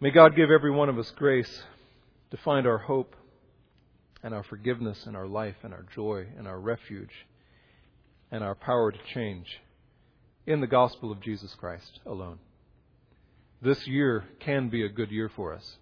May 0.00 0.10
God 0.10 0.34
give 0.34 0.50
every 0.50 0.72
one 0.72 0.88
of 0.88 0.98
us 0.98 1.12
grace 1.12 1.62
to 2.32 2.36
find 2.38 2.66
our 2.66 2.78
hope 2.78 3.14
and 4.24 4.34
our 4.34 4.42
forgiveness 4.42 5.06
and 5.06 5.16
our 5.16 5.28
life 5.28 5.54
and 5.62 5.72
our 5.72 5.86
joy 5.94 6.26
and 6.36 6.48
our 6.48 6.58
refuge 6.58 7.12
and 8.30 8.42
our 8.42 8.54
power 8.54 8.90
to 8.90 8.98
change 9.12 9.46
in 10.46 10.60
the 10.60 10.66
gospel 10.66 11.10
of 11.10 11.20
Jesus 11.20 11.54
Christ 11.58 12.00
alone. 12.06 12.38
This 13.62 13.86
year 13.86 14.24
can 14.40 14.68
be 14.68 14.84
a 14.84 14.88
good 14.88 15.10
year 15.10 15.30
for 15.34 15.54
us. 15.54 15.76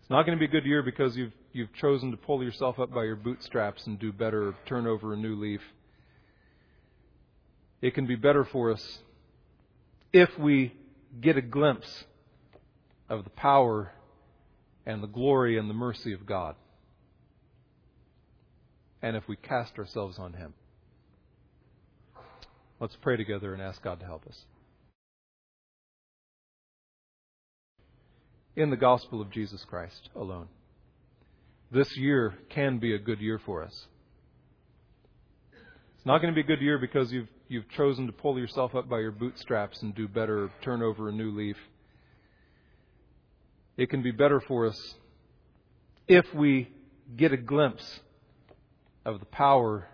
It's 0.00 0.10
not 0.10 0.24
going 0.24 0.36
to 0.36 0.40
be 0.40 0.46
a 0.46 0.60
good 0.60 0.66
year 0.66 0.82
because 0.82 1.16
you've, 1.16 1.32
you've 1.52 1.72
chosen 1.74 2.10
to 2.10 2.16
pull 2.16 2.42
yourself 2.42 2.78
up 2.78 2.92
by 2.92 3.04
your 3.04 3.16
bootstraps 3.16 3.86
and 3.86 3.98
do 3.98 4.10
better, 4.10 4.54
turn 4.66 4.86
over 4.86 5.12
a 5.12 5.16
new 5.16 5.36
leaf. 5.36 5.60
It 7.80 7.94
can 7.94 8.06
be 8.06 8.16
better 8.16 8.44
for 8.44 8.72
us 8.72 8.98
if 10.12 10.30
we 10.38 10.74
get 11.20 11.36
a 11.36 11.42
glimpse 11.42 12.04
of 13.08 13.24
the 13.24 13.30
power 13.30 13.92
and 14.86 15.02
the 15.02 15.06
glory 15.06 15.58
and 15.58 15.68
the 15.68 15.74
mercy 15.74 16.12
of 16.12 16.26
God 16.26 16.56
and 19.02 19.16
if 19.16 19.26
we 19.28 19.36
cast 19.36 19.78
ourselves 19.78 20.18
on 20.18 20.32
Him. 20.32 20.54
Let's 22.80 22.96
pray 22.96 23.16
together 23.16 23.52
and 23.52 23.62
ask 23.62 23.82
God 23.82 24.00
to 24.00 24.06
help 24.06 24.26
us. 24.26 24.44
In 28.56 28.70
the 28.70 28.76
gospel 28.76 29.20
of 29.20 29.30
Jesus 29.30 29.64
Christ 29.64 30.10
alone. 30.14 30.48
This 31.70 31.96
year 31.96 32.34
can 32.48 32.78
be 32.78 32.94
a 32.94 32.98
good 32.98 33.20
year 33.20 33.40
for 33.44 33.62
us. 33.62 33.86
It's 35.96 36.06
not 36.06 36.22
going 36.22 36.32
to 36.32 36.34
be 36.34 36.40
a 36.40 36.56
good 36.56 36.62
year 36.62 36.78
because 36.78 37.12
you've, 37.12 37.28
you've 37.48 37.68
chosen 37.70 38.06
to 38.06 38.12
pull 38.12 38.38
yourself 38.38 38.74
up 38.74 38.88
by 38.88 39.00
your 39.00 39.10
bootstraps 39.10 39.82
and 39.82 39.94
do 39.94 40.08
better, 40.08 40.50
turn 40.62 40.82
over 40.82 41.08
a 41.08 41.12
new 41.12 41.30
leaf. 41.36 41.56
It 43.76 43.90
can 43.90 44.02
be 44.02 44.12
better 44.12 44.40
for 44.40 44.66
us 44.66 44.94
if 46.08 46.24
we 46.34 46.68
get 47.16 47.32
a 47.32 47.36
glimpse 47.36 48.00
of 49.08 49.20
the 49.20 49.26
power 49.26 49.88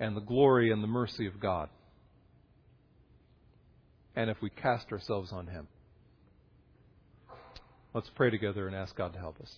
and 0.00 0.16
the 0.16 0.20
glory 0.20 0.72
and 0.72 0.82
the 0.82 0.88
mercy 0.88 1.26
of 1.26 1.38
God. 1.38 1.68
And 4.16 4.28
if 4.28 4.42
we 4.42 4.50
cast 4.50 4.90
ourselves 4.90 5.30
on 5.32 5.46
Him. 5.46 5.68
Let's 7.94 8.10
pray 8.14 8.30
together 8.30 8.66
and 8.66 8.74
ask 8.74 8.96
God 8.96 9.12
to 9.12 9.18
help 9.18 9.40
us. 9.40 9.54